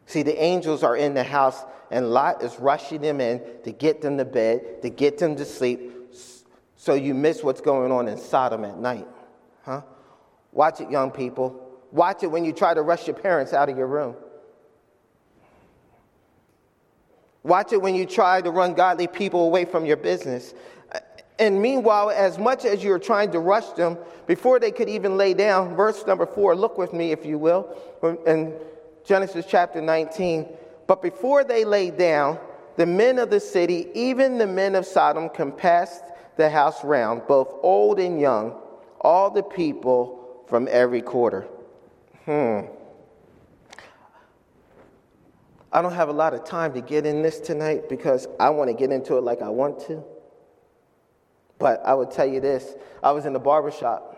See, 0.06 0.23
the 0.23 0.41
angels 0.41 0.84
are 0.84 0.95
in 0.95 1.13
the 1.13 1.23
house, 1.23 1.63
and 1.91 2.12
Lot 2.12 2.43
is 2.43 2.60
rushing 2.60 3.01
them 3.01 3.19
in 3.19 3.41
to 3.63 3.71
get 3.71 4.01
them 4.01 4.17
to 4.17 4.25
bed, 4.25 4.82
to 4.82 4.89
get 4.89 5.17
them 5.17 5.36
to 5.36 5.45
sleep, 5.45 5.91
so 6.75 6.93
you 6.93 7.13
miss 7.13 7.43
what's 7.43 7.62
going 7.62 7.91
on 7.91 8.08
in 8.08 8.17
Sodom 8.17 8.63
at 8.65 8.78
night. 8.78 9.08
Huh? 9.63 9.82
Watch 10.51 10.82
it, 10.82 10.91
young 10.91 11.10
people. 11.10 11.62
Watch 11.91 12.23
it 12.23 12.28
when 12.28 12.45
you 12.45 12.54
try 12.54 12.73
to 12.73 12.82
rush 12.82 13.08
your 13.08 13.15
parents 13.15 13.54
out 13.54 13.69
of 13.69 13.78
your 13.78 13.88
room. 13.88 14.15
Watch 17.43 17.73
it 17.73 17.82
when 17.82 17.95
you 17.95 18.06
try 18.06 18.41
to 18.41 18.51
run 18.51 18.73
godly 18.73 19.08
people 19.08 19.45
away 19.45 19.65
from 19.65 19.86
your 19.86 19.97
business. 19.97 20.54
And 21.37 21.61
meanwhile, 21.61 22.11
as 22.11 22.37
much 22.37 22.63
as 22.63 22.83
you're 22.83 22.99
trying 22.99 23.31
to 23.31 23.39
rush 23.39 23.67
them, 23.71 23.97
before 24.25 24.59
they 24.59 24.71
could 24.71 24.87
even 24.87 25.17
lay 25.17 25.33
down, 25.33 25.75
verse 25.75 26.05
number 26.07 26.25
four, 26.25 26.55
look 26.55 26.77
with 26.77 26.93
me, 26.93 27.11
if 27.11 27.25
you 27.25 27.37
will, 27.37 27.75
in 28.25 28.53
Genesis 29.05 29.45
chapter 29.47 29.81
19. 29.81 30.47
But 30.87 31.01
before 31.01 31.43
they 31.43 31.65
lay 31.65 31.91
down, 31.91 32.39
the 32.77 32.85
men 32.85 33.19
of 33.19 33.29
the 33.29 33.39
city, 33.39 33.87
even 33.93 34.37
the 34.37 34.47
men 34.47 34.75
of 34.75 34.85
Sodom, 34.85 35.29
compassed 35.29 36.03
the 36.37 36.49
house 36.49 36.83
round, 36.83 37.23
both 37.27 37.53
old 37.61 37.99
and 37.99 38.19
young, 38.19 38.55
all 39.01 39.29
the 39.29 39.43
people 39.43 40.43
from 40.47 40.67
every 40.69 41.01
quarter. 41.01 41.47
Hmm. 42.25 42.61
I 45.71 45.81
don't 45.81 45.93
have 45.93 46.07
a 46.07 46.13
lot 46.13 46.33
of 46.33 46.45
time 46.45 46.73
to 46.73 46.81
get 46.81 47.05
in 47.05 47.21
this 47.21 47.39
tonight 47.39 47.89
because 47.89 48.27
I 48.39 48.49
want 48.49 48.69
to 48.69 48.73
get 48.73 48.91
into 48.91 49.17
it 49.17 49.21
like 49.21 49.41
I 49.41 49.49
want 49.49 49.79
to. 49.87 50.03
But 51.57 51.81
I 51.85 51.93
would 51.93 52.11
tell 52.11 52.25
you 52.25 52.39
this 52.39 52.73
I 53.01 53.11
was 53.11 53.25
in 53.25 53.33
the 53.33 53.39
barber 53.39 53.71
shop 53.71 54.11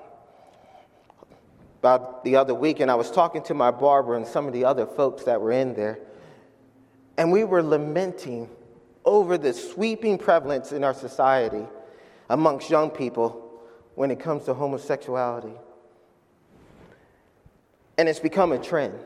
about 1.79 2.23
the 2.23 2.35
other 2.35 2.55
week, 2.55 2.79
and 2.79 2.89
I 2.89 2.95
was 2.95 3.11
talking 3.11 3.43
to 3.43 3.53
my 3.53 3.71
barber 3.71 4.15
and 4.15 4.25
some 4.25 4.47
of 4.47 4.53
the 4.53 4.65
other 4.65 4.85
folks 4.85 5.23
that 5.25 5.39
were 5.39 5.51
in 5.51 5.73
there, 5.75 5.99
and 7.17 7.31
we 7.31 7.43
were 7.43 7.61
lamenting 7.61 8.49
over 9.05 9.37
the 9.37 9.53
sweeping 9.53 10.17
prevalence 10.17 10.71
in 10.71 10.83
our 10.83 10.93
society 10.93 11.65
amongst 12.29 12.69
young 12.69 12.89
people 12.89 13.61
when 13.95 14.11
it 14.11 14.19
comes 14.19 14.43
to 14.45 14.53
homosexuality. 14.53 15.53
And 17.97 18.09
it's 18.09 18.19
become 18.19 18.51
a 18.51 18.59
trend. 18.59 18.99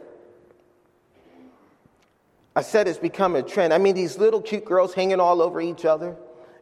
I 2.56 2.62
said 2.62 2.88
it's 2.88 2.98
become 2.98 3.36
a 3.36 3.44
trend. 3.44 3.74
I 3.74 3.78
mean, 3.78 3.96
these 3.96 4.18
little 4.18 4.42
cute 4.42 4.66
girls 4.66 4.94
hanging 4.94 5.20
all 5.20 5.42
over 5.42 5.62
each 5.62 5.86
other, 5.86 6.18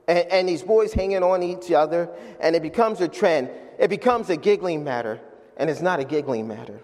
and, 0.09 0.31
and, 0.31 0.49
these 0.49 0.63
boys 0.63 0.91
hanging 0.91 1.21
on 1.21 1.43
each 1.43 1.71
other, 1.71 2.09
and 2.39 2.55
it 2.55 2.63
becomes 2.63 2.99
a 2.99 3.07
trend. 3.07 3.51
It 3.77 3.89
becomes 3.89 4.31
a 4.31 4.37
giggling 4.37 4.83
matter, 4.83 5.21
and 5.55 5.69
it's 5.69 5.81
not 5.81 5.99
a 5.99 6.03
giggling 6.03 6.47
matter. 6.47 6.81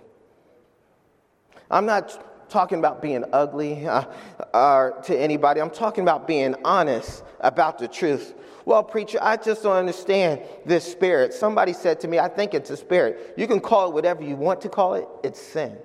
I'm 1.71 1.87
not 1.87 2.49
talking 2.49 2.77
about 2.77 3.01
being 3.01 3.25
ugly 3.33 3.87
uh, 3.87 4.05
uh, 4.53 4.91
to 5.01 5.19
anybody, 5.19 5.59
I'm 5.59 5.71
talking 5.71 6.03
about 6.03 6.27
being 6.27 6.55
honest 6.63 7.23
about 7.39 7.79
the 7.79 7.87
truth. 7.87 8.35
Well, 8.63 8.83
preacher, 8.83 9.17
I 9.21 9.37
just 9.37 9.63
don't 9.63 9.75
understand 9.75 10.41
this 10.65 10.89
spirit. 10.89 11.33
Somebody 11.33 11.73
said 11.73 11.99
to 12.01 12.07
me, 12.07 12.19
I 12.19 12.27
think 12.27 12.53
it's 12.53 12.69
a 12.69 12.77
spirit. 12.77 13.33
You 13.37 13.47
can 13.47 13.59
call 13.59 13.89
it 13.89 13.93
whatever 13.93 14.23
you 14.23 14.35
want 14.35 14.61
to 14.61 14.69
call 14.69 14.93
it, 14.93 15.07
it's 15.23 15.41
sin. 15.41 15.75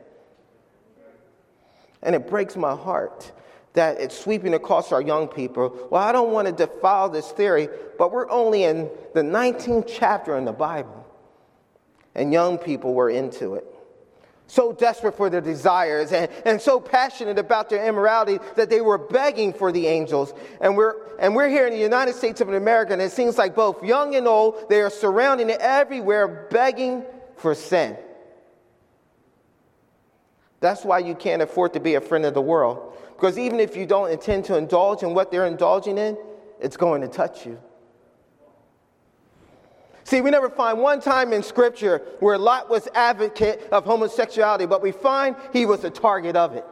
And 2.02 2.14
it 2.14 2.28
breaks 2.28 2.56
my 2.56 2.74
heart 2.74 3.32
that 3.74 4.00
it's 4.00 4.18
sweeping 4.18 4.54
across 4.54 4.92
our 4.92 5.00
young 5.00 5.28
people. 5.28 5.88
Well, 5.90 6.02
I 6.02 6.12
don't 6.12 6.32
want 6.32 6.48
to 6.48 6.52
defile 6.52 7.08
this 7.08 7.30
theory, 7.30 7.68
but 7.98 8.12
we're 8.12 8.28
only 8.30 8.64
in 8.64 8.90
the 9.14 9.22
19th 9.22 9.88
chapter 9.88 10.36
in 10.36 10.44
the 10.44 10.52
Bible, 10.52 11.06
and 12.14 12.32
young 12.32 12.58
people 12.58 12.94
were 12.94 13.10
into 13.10 13.54
it. 13.54 13.66
So 14.48 14.72
desperate 14.72 15.16
for 15.16 15.30
their 15.30 15.40
desires 15.40 16.10
and, 16.10 16.28
and 16.44 16.60
so 16.60 16.80
passionate 16.80 17.38
about 17.38 17.70
their 17.70 17.86
immorality 17.86 18.40
that 18.56 18.68
they 18.68 18.80
were 18.80 18.98
begging 18.98 19.52
for 19.52 19.70
the 19.70 19.86
angels. 19.86 20.34
And 20.60 20.76
we're, 20.76 20.96
and 21.18 21.36
we're 21.36 21.48
here 21.48 21.68
in 21.68 21.72
the 21.72 21.78
United 21.78 22.16
States 22.16 22.40
of 22.40 22.48
America, 22.48 22.92
and 22.92 23.00
it 23.00 23.12
seems 23.12 23.38
like 23.38 23.54
both 23.54 23.84
young 23.84 24.16
and 24.16 24.26
old, 24.26 24.68
they 24.68 24.80
are 24.80 24.90
surrounding 24.90 25.50
everywhere, 25.50 26.48
begging 26.50 27.04
for 27.36 27.54
sin. 27.54 27.96
That's 30.58 30.84
why 30.84 30.98
you 30.98 31.14
can't 31.14 31.42
afford 31.42 31.74
to 31.74 31.80
be 31.80 31.94
a 31.94 32.00
friend 32.00 32.26
of 32.26 32.34
the 32.34 32.42
world. 32.42 32.96
Because 33.20 33.36
even 33.36 33.60
if 33.60 33.76
you 33.76 33.84
don't 33.84 34.10
intend 34.10 34.46
to 34.46 34.56
indulge 34.56 35.02
in 35.02 35.12
what 35.12 35.30
they're 35.30 35.44
indulging 35.44 35.98
in, 35.98 36.16
it's 36.58 36.78
going 36.78 37.02
to 37.02 37.08
touch 37.08 37.44
you. 37.44 37.60
See, 40.04 40.22
we 40.22 40.30
never 40.30 40.48
find 40.48 40.78
one 40.78 41.02
time 41.02 41.34
in 41.34 41.42
Scripture 41.42 41.98
where 42.20 42.38
Lot 42.38 42.70
was 42.70 42.88
advocate 42.94 43.68
of 43.72 43.84
homosexuality, 43.84 44.64
but 44.64 44.80
we 44.80 44.90
find 44.90 45.36
he 45.52 45.66
was 45.66 45.84
a 45.84 45.90
target 45.90 46.34
of 46.34 46.54
it. 46.54 46.64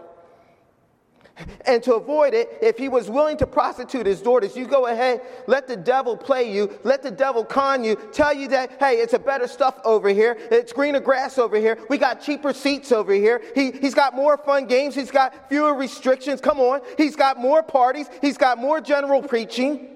And 1.66 1.82
to 1.84 1.94
avoid 1.94 2.34
it, 2.34 2.58
if 2.60 2.78
he 2.78 2.88
was 2.88 3.08
willing 3.10 3.36
to 3.38 3.46
prostitute 3.46 4.06
his 4.06 4.20
daughters, 4.20 4.56
you 4.56 4.66
go 4.66 4.86
ahead, 4.86 5.20
let 5.46 5.66
the 5.66 5.76
devil 5.76 6.16
play 6.16 6.50
you, 6.50 6.78
let 6.84 7.02
the 7.02 7.10
devil 7.10 7.44
con 7.44 7.84
you, 7.84 7.96
tell 8.12 8.34
you 8.34 8.48
that, 8.48 8.72
hey, 8.80 8.94
it's 8.94 9.12
a 9.12 9.18
better 9.18 9.46
stuff 9.46 9.80
over 9.84 10.08
here, 10.08 10.36
it's 10.50 10.72
greener 10.72 11.00
grass 11.00 11.38
over 11.38 11.56
here, 11.56 11.78
we 11.88 11.98
got 11.98 12.20
cheaper 12.20 12.52
seats 12.52 12.92
over 12.92 13.12
here, 13.12 13.42
he, 13.54 13.70
he's 13.70 13.94
got 13.94 14.14
more 14.14 14.36
fun 14.36 14.66
games, 14.66 14.94
he's 14.94 15.10
got 15.10 15.48
fewer 15.48 15.74
restrictions, 15.74 16.40
come 16.40 16.58
on, 16.58 16.80
he's 16.96 17.16
got 17.16 17.38
more 17.38 17.62
parties, 17.62 18.08
he's 18.20 18.38
got 18.38 18.58
more 18.58 18.80
general 18.80 19.22
preaching, 19.22 19.88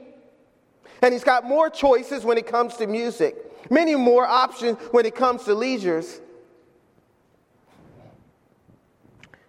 and 1.03 1.13
he's 1.13 1.25
got 1.25 1.45
more 1.45 1.69
choices 1.69 2.25
when 2.25 2.39
it 2.39 2.47
comes 2.47 2.77
to 2.77 2.87
music, 2.87 3.37
many 3.71 3.95
more 3.95 4.27
options 4.27 4.79
when 4.93 5.07
it 5.07 5.15
comes 5.15 5.45
to 5.45 5.55
leisures. 5.55 6.21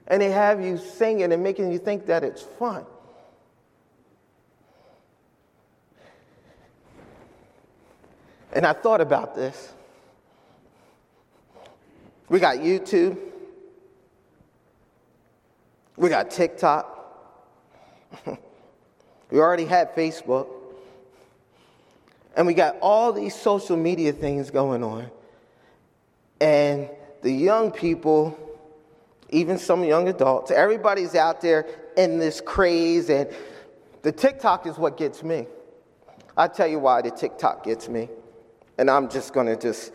And 0.07 0.21
they 0.21 0.31
have 0.31 0.61
you 0.61 0.77
singing 0.77 1.31
and 1.31 1.41
making 1.41 1.71
you 1.71 1.79
think 1.79 2.05
that 2.07 2.23
it's 2.23 2.41
fun. 2.41 2.85
And 8.51 8.65
I 8.67 8.73
thought 8.73 9.01
about 9.01 9.35
this. 9.35 9.73
We 12.29 12.39
got 12.39 12.57
YouTube. 12.57 13.17
We 15.97 16.09
got 16.09 16.29
TikTok. 16.29 16.89
we 19.31 19.39
already 19.39 19.65
had 19.65 19.95
Facebook. 19.95 20.47
And 22.35 22.45
we 22.45 22.53
got 22.53 22.77
all 22.79 23.13
these 23.13 23.35
social 23.35 23.77
media 23.77 24.11
things 24.11 24.51
going 24.51 24.83
on. 24.83 25.09
And 26.41 26.89
the 27.21 27.31
young 27.31 27.71
people 27.71 28.37
even 29.33 29.57
some 29.57 29.83
young 29.83 30.07
adults. 30.07 30.51
Everybody's 30.51 31.15
out 31.15 31.41
there 31.41 31.65
in 31.97 32.19
this 32.19 32.39
craze, 32.39 33.09
and 33.09 33.27
the 34.03 34.11
TikTok 34.11 34.65
is 34.67 34.77
what 34.77 34.95
gets 34.95 35.23
me. 35.23 35.47
i 36.37 36.47
tell 36.47 36.67
you 36.67 36.79
why 36.79 37.01
the 37.01 37.11
TikTok 37.11 37.63
gets 37.65 37.89
me. 37.89 38.09
And 38.77 38.89
I'm 38.89 39.09
just 39.09 39.33
to 39.33 39.55
just, 39.57 39.91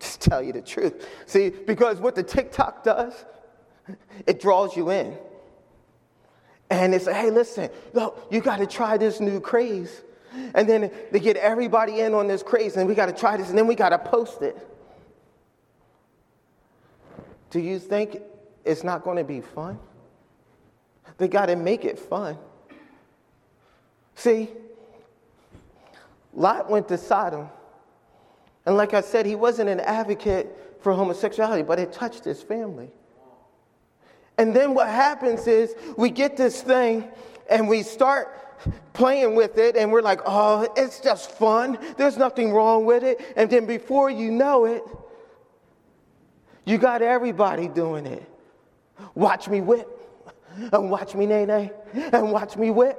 just 0.00 0.20
tell 0.20 0.42
you 0.42 0.52
the 0.52 0.62
truth. 0.62 1.06
See, 1.26 1.50
because 1.50 1.98
what 1.98 2.14
the 2.14 2.22
TikTok 2.22 2.82
does, 2.82 3.24
it 4.26 4.40
draws 4.40 4.76
you 4.76 4.90
in. 4.90 5.16
And 6.70 6.94
it's, 6.94 7.06
like, 7.06 7.16
hey, 7.16 7.30
listen, 7.30 7.68
no, 7.94 8.14
you 8.30 8.40
got 8.40 8.58
to 8.58 8.66
try 8.66 8.96
this 8.96 9.20
new 9.20 9.40
craze. 9.40 10.02
And 10.54 10.68
then 10.68 10.92
they 11.10 11.18
get 11.18 11.36
everybody 11.36 12.00
in 12.00 12.14
on 12.14 12.28
this 12.28 12.42
craze, 12.42 12.76
and 12.76 12.88
we 12.88 12.94
got 12.94 13.06
to 13.06 13.12
try 13.12 13.36
this, 13.36 13.48
and 13.48 13.58
then 13.58 13.66
we 13.66 13.74
got 13.74 13.88
to 13.88 13.98
post 13.98 14.42
it. 14.42 14.56
Do 17.50 17.58
you 17.58 17.80
think 17.80 18.22
it's 18.64 18.84
not 18.84 19.02
going 19.02 19.16
to 19.16 19.24
be 19.24 19.40
fun. 19.40 19.78
They 21.18 21.28
got 21.28 21.46
to 21.46 21.56
make 21.56 21.84
it 21.84 21.98
fun. 21.98 22.38
See, 24.14 24.48
Lot 26.32 26.70
went 26.70 26.88
to 26.88 26.98
Sodom. 26.98 27.48
And 28.66 28.76
like 28.76 28.94
I 28.94 29.00
said, 29.00 29.26
he 29.26 29.34
wasn't 29.34 29.68
an 29.68 29.80
advocate 29.80 30.78
for 30.80 30.92
homosexuality, 30.92 31.62
but 31.62 31.78
it 31.78 31.92
touched 31.92 32.24
his 32.24 32.42
family. 32.42 32.90
And 34.38 34.54
then 34.54 34.74
what 34.74 34.88
happens 34.88 35.46
is 35.46 35.74
we 35.96 36.10
get 36.10 36.36
this 36.36 36.62
thing 36.62 37.08
and 37.50 37.68
we 37.68 37.82
start 37.82 38.36
playing 38.92 39.34
with 39.34 39.58
it 39.58 39.76
and 39.76 39.90
we're 39.90 40.02
like, 40.02 40.20
oh, 40.24 40.68
it's 40.76 41.00
just 41.00 41.30
fun. 41.32 41.78
There's 41.96 42.16
nothing 42.16 42.52
wrong 42.52 42.84
with 42.84 43.02
it. 43.02 43.20
And 43.36 43.50
then 43.50 43.66
before 43.66 44.10
you 44.10 44.30
know 44.30 44.64
it, 44.66 44.82
you 46.64 46.78
got 46.78 47.02
everybody 47.02 47.68
doing 47.68 48.06
it. 48.06 48.22
Watch 49.14 49.48
me 49.48 49.60
whip, 49.60 49.88
and 50.56 50.90
watch 50.90 51.14
me 51.14 51.26
nae 51.26 51.44
nae, 51.44 51.72
and 51.92 52.32
watch 52.32 52.56
me 52.56 52.70
whip, 52.70 52.98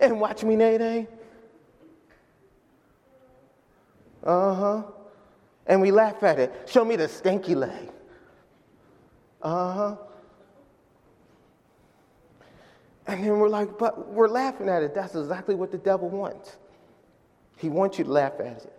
and 0.00 0.20
watch 0.20 0.44
me 0.44 0.56
nae 0.56 0.76
nae. 0.76 1.06
Uh 4.24 4.54
huh. 4.54 4.82
And 5.66 5.80
we 5.80 5.90
laugh 5.90 6.22
at 6.22 6.38
it. 6.38 6.68
Show 6.68 6.84
me 6.84 6.96
the 6.96 7.08
stinky 7.08 7.54
leg. 7.54 7.90
Uh 9.40 9.72
huh. 9.72 9.96
And 13.06 13.24
then 13.24 13.38
we're 13.38 13.48
like, 13.48 13.78
but 13.78 14.12
we're 14.12 14.28
laughing 14.28 14.68
at 14.68 14.82
it. 14.82 14.94
That's 14.94 15.14
exactly 15.14 15.54
what 15.54 15.72
the 15.72 15.78
devil 15.78 16.08
wants. 16.08 16.56
He 17.56 17.68
wants 17.68 17.98
you 17.98 18.04
to 18.04 18.10
laugh 18.10 18.34
at 18.40 18.58
it. 18.58 18.72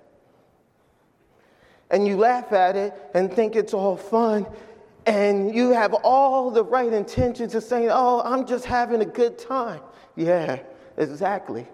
And 1.89 2.07
you 2.07 2.17
laugh 2.17 2.51
at 2.53 2.75
it 2.75 2.93
and 3.13 3.31
think 3.31 3.55
it's 3.55 3.73
all 3.73 3.97
fun, 3.97 4.47
And 5.05 5.53
you 5.53 5.71
have 5.71 5.93
all 5.93 6.49
the 6.49 6.63
right 6.63 6.91
intentions 6.91 7.55
of 7.55 7.63
saying, 7.63 7.89
Oh, 7.91 8.21
I'm 8.23 8.45
just 8.45 8.65
having 8.65 9.01
a 9.01 9.05
good 9.05 9.37
time. 9.37 9.81
Yeah, 10.15 10.59
exactly. 10.97 11.67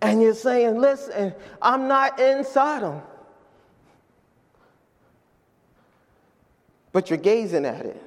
And 0.00 0.22
you're 0.22 0.34
saying, 0.34 0.78
Listen, 0.78 1.34
I'm 1.60 1.88
not 1.88 2.18
in 2.18 2.44
Sodom. 2.44 3.02
But 6.92 7.10
you're 7.10 7.18
gazing 7.18 7.64
at 7.64 7.86
it. 7.86 8.02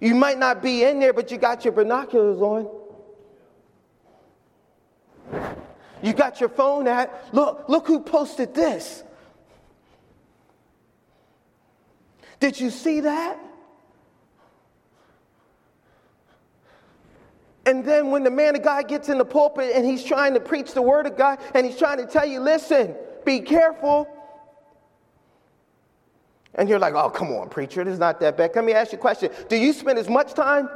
You 0.00 0.14
might 0.14 0.38
not 0.38 0.62
be 0.62 0.84
in 0.84 1.00
there, 1.00 1.12
but 1.12 1.30
you 1.30 1.38
got 1.38 1.64
your 1.64 1.72
binoculars 1.72 2.40
on. 2.40 2.68
You 6.06 6.12
got 6.12 6.38
your 6.38 6.48
phone 6.48 6.86
at, 6.86 7.34
look, 7.34 7.68
look 7.68 7.88
who 7.88 7.98
posted 7.98 8.54
this. 8.54 9.02
Did 12.38 12.60
you 12.60 12.70
see 12.70 13.00
that? 13.00 13.36
And 17.66 17.84
then 17.84 18.12
when 18.12 18.22
the 18.22 18.30
man 18.30 18.54
of 18.54 18.62
God 18.62 18.86
gets 18.86 19.08
in 19.08 19.18
the 19.18 19.24
pulpit 19.24 19.72
and 19.74 19.84
he's 19.84 20.04
trying 20.04 20.34
to 20.34 20.40
preach 20.40 20.74
the 20.74 20.82
word 20.82 21.06
of 21.06 21.16
God 21.16 21.40
and 21.54 21.66
he's 21.66 21.76
trying 21.76 21.98
to 21.98 22.06
tell 22.06 22.24
you, 22.24 22.38
listen, 22.38 22.94
be 23.24 23.40
careful. 23.40 24.08
And 26.54 26.68
you're 26.68 26.78
like, 26.78 26.94
oh, 26.94 27.10
come 27.10 27.32
on, 27.32 27.48
preacher, 27.48 27.80
it 27.80 27.88
is 27.88 27.98
not 27.98 28.20
that 28.20 28.36
bad. 28.36 28.52
Let 28.54 28.64
me 28.64 28.74
ask 28.74 28.92
you 28.92 28.98
a 28.98 29.00
question. 29.00 29.32
Do 29.48 29.56
you 29.56 29.72
spend 29.72 29.98
as 29.98 30.08
much 30.08 30.34
time 30.34 30.68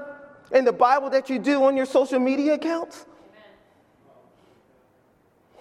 in 0.51 0.65
the 0.65 0.73
Bible 0.73 1.11
that 1.11 1.31
you 1.31 1.39
do 1.39 1.63
on 1.63 1.77
your 1.77 1.87
social 1.87 2.19
media 2.19 2.55
accounts? 2.55 3.07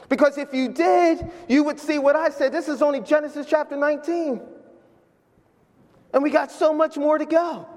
Because 0.10 0.38
if 0.40 0.54
you 0.54 0.68
did, 0.70 1.32
you 1.48 1.64
would 1.64 1.80
see 1.80 2.00
what 2.00 2.16
I 2.16 2.30
said. 2.30 2.52
This 2.52 2.68
is 2.68 2.82
only 2.82 3.00
Genesis 3.00 3.46
chapter 3.48 3.78
19. 3.78 4.42
And 6.14 6.24
we 6.24 6.32
got 6.32 6.52
so 6.52 6.74
much 6.74 6.98
more 6.98 7.20
to 7.20 7.26
go. 7.26 7.68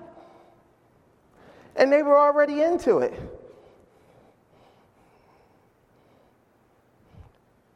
And 1.77 1.93
they 1.93 2.03
were 2.03 2.19
already 2.19 2.63
into 2.63 2.99
it. 2.99 3.13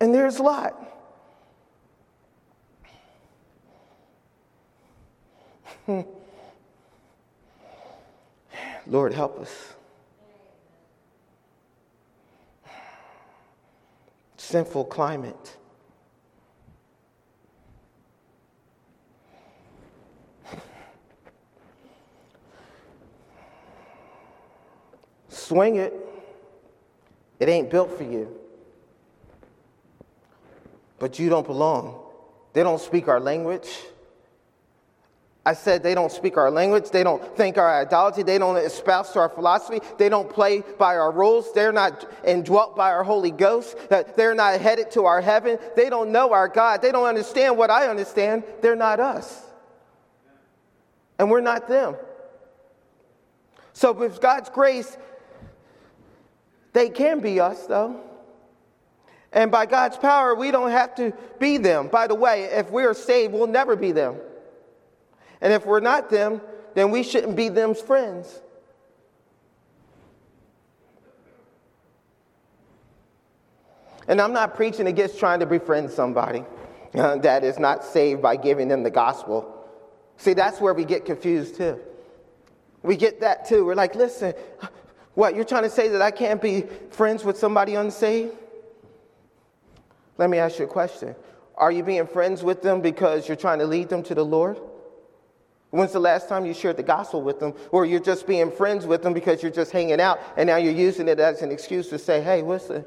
And 0.01 0.15
there's 0.15 0.39
a 0.39 0.43
Lot. 0.43 0.83
Lord, 8.87 9.13
help 9.13 9.39
us. 9.41 9.76
Sinful 14.47 14.85
climate. 14.85 15.57
Swing 25.29 25.77
it. 25.77 25.93
It 27.41 27.49
ain't 27.49 27.71
built 27.71 27.91
for 27.99 28.05
you. 28.05 28.39
But 31.01 31.19
you 31.19 31.29
don't 31.29 31.45
belong. 31.45 32.01
They 32.53 32.63
don't 32.63 32.81
speak 32.81 33.09
our 33.09 33.19
language. 33.19 33.69
I 35.47 35.55
said 35.55 35.85
they 35.85 35.95
don't 35.95 36.11
speak 36.11 36.37
our 36.37 36.51
language. 36.51 36.91
They 36.91 37.05
don't 37.05 37.23
think 37.37 37.57
our 37.57 37.81
idolatry. 37.81 38.25
They 38.25 38.37
don't 38.37 38.57
espouse 38.57 39.15
our 39.15 39.29
philosophy. 39.29 39.81
They 39.97 40.09
don't 40.09 40.29
play 40.29 40.65
by 40.77 40.97
our 40.97 41.13
rules. 41.13 41.53
They're 41.53 41.71
not 41.71 42.05
indwelt 42.25 42.75
by 42.75 42.91
our 42.91 43.05
Holy 43.05 43.31
Ghost. 43.31 43.77
They're 44.17 44.35
not 44.35 44.61
headed 44.61 44.91
to 44.91 45.05
our 45.05 45.21
heaven. 45.21 45.61
They 45.77 45.89
don't 45.89 46.11
know 46.11 46.33
our 46.33 46.49
God. 46.49 46.83
They 46.83 46.91
don't 46.91 47.07
understand 47.07 47.57
what 47.57 47.71
I 47.71 47.87
understand. 47.87 48.43
They're 48.61 48.75
not 48.75 48.99
us. 48.99 49.41
And 51.17 51.31
we're 51.31 51.43
not 51.43 51.69
them. 51.69 51.95
So, 53.73 53.93
with 53.93 54.21
God's 54.21 54.49
grace, 54.51 54.99
they 56.73 56.89
can 56.89 57.21
be 57.21 57.39
us, 57.39 57.67
though. 57.67 58.01
And 59.33 59.53
by 59.53 59.67
God's 59.67 59.97
power, 59.97 60.35
we 60.35 60.51
don't 60.51 60.73
have 60.73 60.97
to 60.97 61.13
be 61.39 61.59
them. 61.59 61.87
By 61.87 62.09
the 62.09 62.17
way, 62.17 62.47
if 62.47 62.69
we 62.73 62.83
are 62.83 62.95
saved, 62.95 63.33
we'll 63.33 63.47
never 63.47 63.77
be 63.77 63.93
them. 63.93 64.17
And 65.41 65.53
if 65.53 65.67
we're 65.67 65.81
not 65.81 66.11
them, 66.11 66.41
then 66.75 66.91
we 66.91 67.03
shouldn't 67.03 67.37
be 67.37 67.49
them's 67.49 67.81
friends. 67.81 68.41
And 74.09 74.21
I'm 74.21 74.33
not 74.33 74.55
preaching 74.55 74.87
against 74.87 75.19
trying 75.19 75.41
to 75.41 75.47
befriend 75.47 75.91
somebody 75.91 76.45
uh, 76.95 77.17
that 77.17 77.45
is 77.45 77.59
not 77.59 77.85
saved 77.85 78.23
by 78.23 78.37
giving 78.37 78.69
them 78.69 78.83
the 78.83 78.91
gospel. 78.91 79.53
See, 80.17 80.33
that's 80.33 80.61
where 80.61 80.75
we 80.75 80.85
get 80.85 81.05
confused 81.05 81.57
too. 81.57 81.81
We 82.83 82.97
get 82.97 83.21
that 83.21 83.49
too. 83.49 83.65
We're 83.65 83.75
like, 83.75 83.95
listen, 83.95 84.33
what, 85.15 85.35
you're 85.35 85.45
trying 85.45 85.65
to 85.65 85.71
say 85.71 85.89
that 85.89 86.03
I 86.03 86.11
can't 86.11 86.41
be 86.41 86.63
friends 86.91 87.25
with 87.25 87.37
somebody 87.37 87.75
unsaved? 87.75 88.35
Let 90.19 90.31
me 90.31 90.39
ask 90.39 90.59
you 90.59 90.67
a 90.67 90.69
question. 90.69 91.17
Are 91.57 91.73
you 91.73 91.83
being 91.83 92.07
friends 92.07 92.43
with 92.43 92.63
them 92.63 92.81
because 92.81 93.27
you're 93.27 93.37
trying 93.37 93.59
to 93.59 93.67
lead 93.67 93.89
them 93.89 94.03
to 94.05 94.15
the 94.15 94.25
Lord? 94.25 94.61
When's 95.77 95.93
the 95.93 96.01
last 96.01 96.27
time 96.27 96.47
you 96.47 96.55
shared 96.55 96.79
the 96.79 96.83
gospel 96.83 97.21
with 97.21 97.39
them? 97.39 97.53
Or 97.71 97.85
you're 97.85 98.01
just 98.01 98.27
being 98.27 98.51
friends 98.51 98.87
with 98.87 99.03
them 99.03 99.13
because 99.13 99.43
you're 99.43 99.53
just 99.53 99.73
hanging 99.73 100.01
out 100.01 100.19
and 100.39 100.47
now 100.47 100.57
you're 100.57 100.73
using 100.73 101.07
it 101.07 101.21
as 101.21 101.43
an 101.43 101.53
excuse 101.53 101.91
to 101.91 101.99
say, 101.99 102.23
hey, 102.23 102.41
listen. 102.41 102.83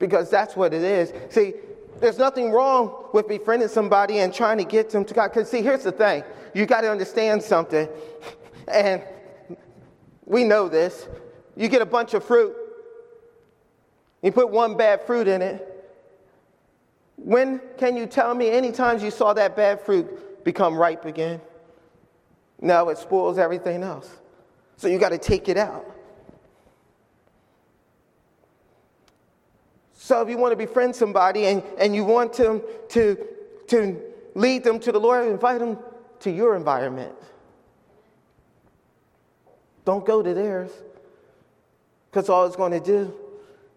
Because 0.00 0.30
that's 0.30 0.56
what 0.56 0.74
it 0.74 0.82
is. 0.82 1.12
See, 1.32 1.54
there's 2.00 2.18
nothing 2.18 2.50
wrong 2.50 3.04
with 3.12 3.28
befriending 3.28 3.68
somebody 3.68 4.18
and 4.18 4.34
trying 4.34 4.58
to 4.58 4.64
get 4.64 4.90
them 4.90 5.04
to 5.04 5.14
God. 5.14 5.28
Because, 5.28 5.48
see, 5.48 5.62
here's 5.62 5.84
the 5.84 5.92
thing 5.92 6.24
you 6.54 6.66
got 6.66 6.80
to 6.80 6.90
understand 6.90 7.40
something. 7.40 7.88
And 8.66 9.04
we 10.24 10.42
know 10.42 10.68
this. 10.68 11.06
You 11.56 11.68
get 11.68 11.82
a 11.82 11.86
bunch 11.86 12.14
of 12.14 12.24
fruit, 12.24 12.56
you 14.22 14.32
put 14.32 14.50
one 14.50 14.76
bad 14.76 15.02
fruit 15.02 15.28
in 15.28 15.40
it. 15.40 15.66
When 17.14 17.60
can 17.78 17.96
you 17.96 18.06
tell 18.06 18.34
me 18.34 18.50
any 18.50 18.72
times 18.72 19.04
you 19.04 19.10
saw 19.12 19.34
that 19.34 19.54
bad 19.54 19.82
fruit 19.82 20.29
become 20.44 20.76
ripe 20.76 21.04
again? 21.04 21.40
No, 22.60 22.88
it 22.90 22.98
spoils 22.98 23.38
everything 23.38 23.82
else. 23.82 24.10
So 24.76 24.88
you 24.88 24.98
got 24.98 25.10
to 25.10 25.18
take 25.18 25.48
it 25.48 25.56
out. 25.56 25.86
So 29.94 30.20
if 30.22 30.28
you 30.28 30.38
want 30.38 30.52
to 30.52 30.56
befriend 30.56 30.96
somebody 30.96 31.46
and, 31.46 31.62
and 31.78 31.94
you 31.94 32.04
want 32.04 32.32
them 32.32 32.62
to, 32.90 33.16
to 33.68 34.00
lead 34.34 34.64
them 34.64 34.80
to 34.80 34.92
the 34.92 34.98
Lord, 34.98 35.28
invite 35.28 35.60
them 35.60 35.78
to 36.20 36.30
your 36.30 36.56
environment. 36.56 37.14
Don't 39.84 40.04
go 40.04 40.22
to 40.22 40.34
theirs. 40.34 40.70
Because 42.10 42.28
all 42.28 42.44
it's 42.46 42.56
going 42.56 42.72
to 42.72 42.80
do 42.80 43.14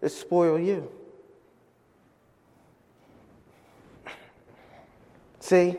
is 0.02 0.16
spoil 0.16 0.58
you. 0.58 0.90
See? 5.38 5.76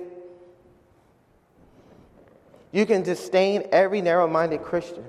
You 2.75 2.85
can 2.85 3.03
disdain 3.03 3.63
every 3.71 4.01
narrow 4.01 4.27
minded 4.27 4.61
Christian 4.61 5.05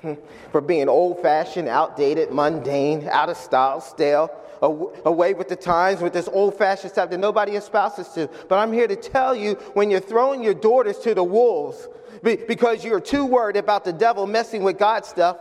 for 0.52 0.62
being 0.62 0.88
old 0.88 1.20
fashioned, 1.20 1.68
outdated, 1.68 2.30
mundane, 2.30 3.06
out 3.08 3.28
of 3.28 3.36
style, 3.36 3.82
stale, 3.82 4.30
away 4.62 5.34
with 5.34 5.50
the 5.50 5.56
times 5.56 6.00
with 6.00 6.14
this 6.14 6.28
old 6.28 6.56
fashioned 6.56 6.92
stuff 6.92 7.10
that 7.10 7.18
nobody 7.18 7.56
espouses 7.56 8.08
to. 8.14 8.26
But 8.48 8.56
I'm 8.56 8.72
here 8.72 8.88
to 8.88 8.96
tell 8.96 9.34
you 9.34 9.56
when 9.74 9.90
you're 9.90 10.00
throwing 10.00 10.42
your 10.42 10.54
daughters 10.54 10.98
to 11.00 11.14
the 11.14 11.22
wolves 11.22 11.88
because 12.22 12.86
you're 12.86 13.00
too 13.00 13.26
worried 13.26 13.56
about 13.56 13.84
the 13.84 13.92
devil 13.92 14.26
messing 14.26 14.62
with 14.62 14.78
God's 14.78 15.08
stuff, 15.08 15.36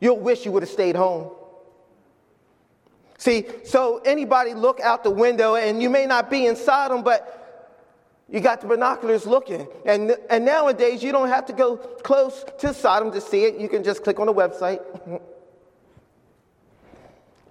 you'll 0.00 0.18
wish 0.18 0.44
you 0.44 0.50
would 0.50 0.64
have 0.64 0.70
stayed 0.70 0.96
home. 0.96 1.30
See, 3.16 3.46
so 3.62 3.98
anybody 4.04 4.54
look 4.54 4.80
out 4.80 5.04
the 5.04 5.10
window 5.10 5.54
and 5.54 5.80
you 5.80 5.88
may 5.88 6.06
not 6.06 6.30
be 6.30 6.46
in 6.46 6.56
Sodom, 6.56 7.04
but 7.04 7.39
you 8.30 8.40
got 8.40 8.60
the 8.60 8.68
binoculars 8.68 9.26
looking. 9.26 9.66
And, 9.84 10.16
and 10.30 10.44
nowadays, 10.44 11.02
you 11.02 11.10
don't 11.10 11.28
have 11.28 11.46
to 11.46 11.52
go 11.52 11.76
close 11.76 12.44
to 12.58 12.72
Sodom 12.72 13.10
to 13.12 13.20
see 13.20 13.44
it. 13.44 13.60
You 13.60 13.68
can 13.68 13.82
just 13.82 14.04
click 14.04 14.20
on 14.20 14.26
the 14.26 14.34
website 14.34 14.80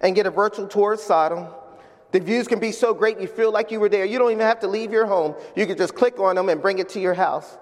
and 0.00 0.14
get 0.14 0.26
a 0.26 0.30
virtual 0.30 0.66
tour 0.66 0.94
of 0.94 1.00
Sodom. 1.00 1.48
The 2.12 2.20
views 2.20 2.48
can 2.48 2.58
be 2.58 2.72
so 2.72 2.94
great 2.94 3.20
you 3.20 3.28
feel 3.28 3.52
like 3.52 3.70
you 3.70 3.78
were 3.78 3.90
there. 3.90 4.06
You 4.06 4.18
don't 4.18 4.32
even 4.32 4.44
have 4.44 4.60
to 4.60 4.68
leave 4.68 4.90
your 4.90 5.06
home. 5.06 5.34
You 5.54 5.66
can 5.66 5.76
just 5.76 5.94
click 5.94 6.18
on 6.18 6.34
them 6.34 6.48
and 6.48 6.62
bring 6.62 6.78
it 6.78 6.88
to 6.90 7.00
your 7.00 7.14
house. 7.14 7.58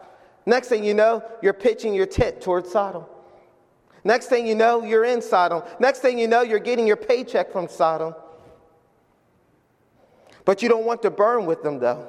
Next 0.46 0.68
thing 0.68 0.84
you 0.84 0.94
know, 0.94 1.22
you're 1.42 1.52
pitching 1.52 1.94
your 1.94 2.06
tent 2.06 2.40
towards 2.40 2.70
Sodom. 2.70 3.04
Next 4.04 4.26
thing 4.26 4.46
you 4.46 4.54
know, 4.54 4.84
you're 4.84 5.04
in 5.04 5.20
Sodom. 5.20 5.62
Next 5.80 5.98
thing 5.98 6.18
you 6.18 6.28
know, 6.28 6.42
you're 6.42 6.60
getting 6.60 6.86
your 6.86 6.96
paycheck 6.96 7.50
from 7.50 7.68
Sodom. 7.68 8.14
But 10.44 10.62
you 10.62 10.68
don't 10.68 10.86
want 10.86 11.02
to 11.02 11.10
burn 11.10 11.44
with 11.44 11.62
them, 11.64 11.80
though. 11.80 12.08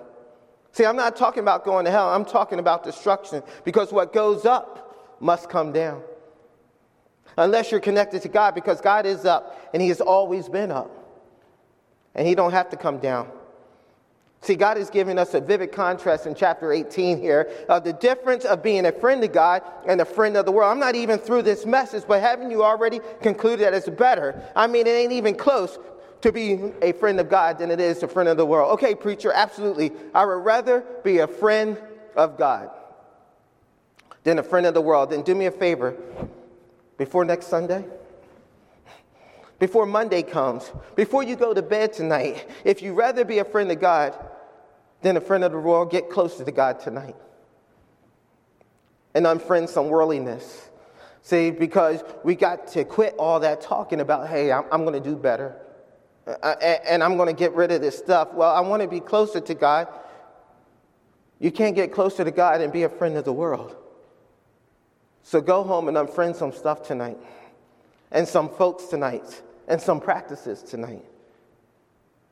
See, 0.72 0.86
I'm 0.86 0.96
not 0.96 1.16
talking 1.16 1.42
about 1.42 1.66
going 1.66 1.86
to 1.86 1.92
hell, 1.92 2.10
I'm 2.10 2.26
talking 2.26 2.60
about 2.60 2.84
destruction 2.84 3.44
because 3.66 3.92
what 3.92 4.14
goes 4.14 4.46
up 4.46 5.18
must 5.20 5.50
come 5.50 5.72
down. 5.72 6.02
Unless 7.38 7.72
you're 7.72 7.80
connected 7.80 8.22
to 8.24 8.30
God, 8.30 8.54
because 8.56 8.82
God 8.82 9.06
is 9.06 9.26
up 9.26 9.70
and 9.74 9.82
He 9.82 9.88
has 9.90 10.02
always 10.02 10.50
been 10.50 10.72
up. 10.72 11.00
And 12.16 12.28
he 12.28 12.36
don't 12.36 12.52
have 12.52 12.70
to 12.70 12.78
come 12.78 12.98
down. 13.00 13.30
See, 14.42 14.56
God 14.56 14.78
is 14.78 14.90
giving 14.90 15.18
us 15.18 15.34
a 15.34 15.42
vivid 15.42 15.74
contrast 15.74 16.26
in 16.26 16.34
chapter 16.34 16.72
18 16.72 17.20
here 17.20 17.50
of 17.68 17.84
the 17.84 17.92
difference 17.92 18.46
of 18.46 18.64
being 18.64 18.86
a 18.86 18.92
friend 18.92 19.22
of 19.24 19.34
God 19.34 19.64
and 19.86 20.00
a 20.00 20.06
friend 20.06 20.38
of 20.38 20.46
the 20.46 20.52
world. 20.52 20.72
I'm 20.72 20.80
not 20.80 20.96
even 20.96 21.20
through 21.20 21.42
this 21.42 21.66
message, 21.66 22.06
but 22.08 22.22
haven't 22.22 22.50
you 22.50 22.64
already 22.64 23.02
concluded 23.22 23.66
that 23.66 23.74
it's 23.74 23.90
better? 23.90 24.42
I 24.56 24.68
mean, 24.68 24.88
it 24.88 24.92
ain't 24.92 25.12
even 25.12 25.36
close 25.36 25.78
to 26.22 26.32
be 26.32 26.72
a 26.82 26.92
friend 26.94 27.20
of 27.20 27.30
God 27.30 27.60
than 27.60 27.72
it 27.72 27.80
is 27.80 28.04
a 28.04 28.08
friend 28.08 28.30
of 28.30 28.38
the 28.38 28.46
world. 28.46 28.74
Okay, 28.74 28.96
preacher, 28.96 29.32
absolutely. 29.32 29.92
I 30.14 30.26
would 30.26 30.44
rather 30.44 30.84
be 31.04 31.20
a 31.20 31.28
friend 31.28 31.78
of 32.16 32.38
God 32.38 32.70
than 34.24 34.40
a 34.40 34.44
friend 34.44 34.66
of 34.66 34.74
the 34.74 34.82
world. 34.82 35.12
Then 35.12 35.22
do 35.22 35.34
me 35.34 35.46
a 35.46 35.52
favor 35.52 35.96
before 36.98 37.24
next 37.24 37.48
Sunday 37.48 37.86
before 39.60 39.86
Monday 39.86 40.24
comes, 40.24 40.72
before 40.96 41.22
you 41.22 41.36
go 41.36 41.54
to 41.54 41.62
bed 41.62 41.94
tonight, 41.94 42.48
if 42.64 42.82
you 42.82 42.94
rather 42.94 43.26
be 43.26 43.40
a 43.40 43.46
friend 43.46 43.70
of 43.72 43.80
God 43.80 44.18
than 45.02 45.18
a 45.18 45.22
friend 45.22 45.44
of 45.44 45.52
the 45.52 45.60
world, 45.60 45.92
get 45.92 46.10
closer 46.10 46.44
to 46.44 46.52
God 46.52 46.80
tonight. 46.80 47.16
And 49.14 49.26
unfriend 49.26 49.70
some 49.70 49.90
worldliness. 49.90 50.70
See, 51.24 51.52
because 51.52 52.02
we 52.24 52.36
got 52.36 52.68
to 52.70 52.86
quit 52.86 53.16
all 53.20 53.42
that 53.42 53.62
talking 53.62 54.00
about, 54.00 54.30
hey, 54.30 54.52
I'm, 54.52 54.64
I'm 54.72 54.86
going 54.86 55.02
to 55.02 55.10
do 55.10 55.16
better. 55.16 55.56
And 56.26 57.04
I'm 57.04 57.18
going 57.18 57.28
to 57.28 57.38
get 57.38 57.54
rid 57.54 57.72
of 57.72 57.82
this 57.82 57.98
stuff. 57.98 58.34
Well, 58.34 58.54
I 58.54 58.60
want 58.62 58.82
to 58.82 58.88
be 58.88 59.00
closer 59.00 59.40
to 59.40 59.54
God. 59.54 59.88
You 61.40 61.52
can't 61.52 61.76
get 61.76 61.92
closer 61.92 62.24
to 62.24 62.32
God 62.32 62.62
and 62.62 62.72
be 62.72 62.84
a 62.84 62.90
friend 62.90 63.18
of 63.18 63.26
the 63.26 63.34
world. 63.34 63.76
So 65.24 65.42
go 65.42 65.64
home 65.64 65.88
and 65.88 65.98
unfriend 65.98 66.36
some 66.36 66.52
stuff 66.52 66.84
tonight 66.84 67.18
and 68.12 68.28
some 68.28 68.50
folks 68.50 68.86
tonight 68.86 69.42
and 69.68 69.80
some 69.80 70.00
practices 70.02 70.64
tonight. 70.64 71.06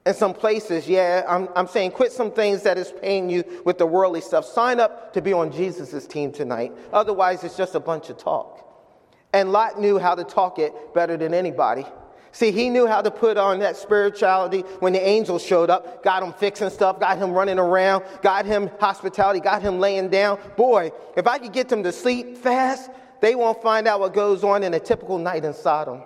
And 0.05 0.15
some 0.15 0.33
places, 0.33 0.87
yeah, 0.87 1.23
I'm, 1.27 1.49
I'm 1.55 1.67
saying 1.67 1.91
quit 1.91 2.13
some 2.13 2.31
things 2.31 2.63
that 2.63 2.77
is 2.77 2.93
paying 3.01 3.29
you 3.29 3.43
with 3.65 3.77
the 3.77 3.85
worldly 3.85 4.21
stuff. 4.21 4.45
Sign 4.45 4.79
up 4.79 5.13
to 5.13 5.21
be 5.21 5.33
on 5.33 5.51
Jesus' 5.51 6.07
team 6.07 6.31
tonight. 6.31 6.71
Otherwise, 6.93 7.43
it's 7.43 7.57
just 7.57 7.75
a 7.75 7.79
bunch 7.79 8.09
of 8.09 8.17
talk. 8.17 8.63
And 9.33 9.51
Lot 9.51 9.79
knew 9.79 9.99
how 9.99 10.15
to 10.15 10.23
talk 10.23 10.59
it 10.59 10.73
better 10.93 11.17
than 11.17 11.33
anybody. 11.33 11.85
See, 12.37 12.51
he 12.51 12.69
knew 12.69 12.85
how 12.85 13.01
to 13.01 13.09
put 13.09 13.35
on 13.35 13.57
that 13.61 13.77
spirituality 13.77 14.59
when 14.77 14.93
the 14.93 15.01
angels 15.01 15.43
showed 15.43 15.71
up, 15.71 16.03
got 16.03 16.21
him 16.21 16.33
fixing 16.33 16.69
stuff, 16.69 16.99
got 16.99 17.17
him 17.17 17.31
running 17.31 17.57
around, 17.57 18.03
got 18.21 18.45
him 18.45 18.69
hospitality, 18.79 19.39
got 19.39 19.63
him 19.63 19.79
laying 19.79 20.09
down. 20.09 20.37
Boy, 20.55 20.91
if 21.15 21.25
I 21.25 21.39
could 21.39 21.51
get 21.51 21.67
them 21.67 21.81
to 21.81 21.91
sleep 21.91 22.37
fast, 22.37 22.91
they 23.21 23.33
won't 23.33 23.59
find 23.63 23.87
out 23.87 24.01
what 24.01 24.13
goes 24.13 24.43
on 24.43 24.61
in 24.61 24.75
a 24.75 24.79
typical 24.79 25.17
night 25.17 25.45
in 25.45 25.53
Sodom. 25.55 26.03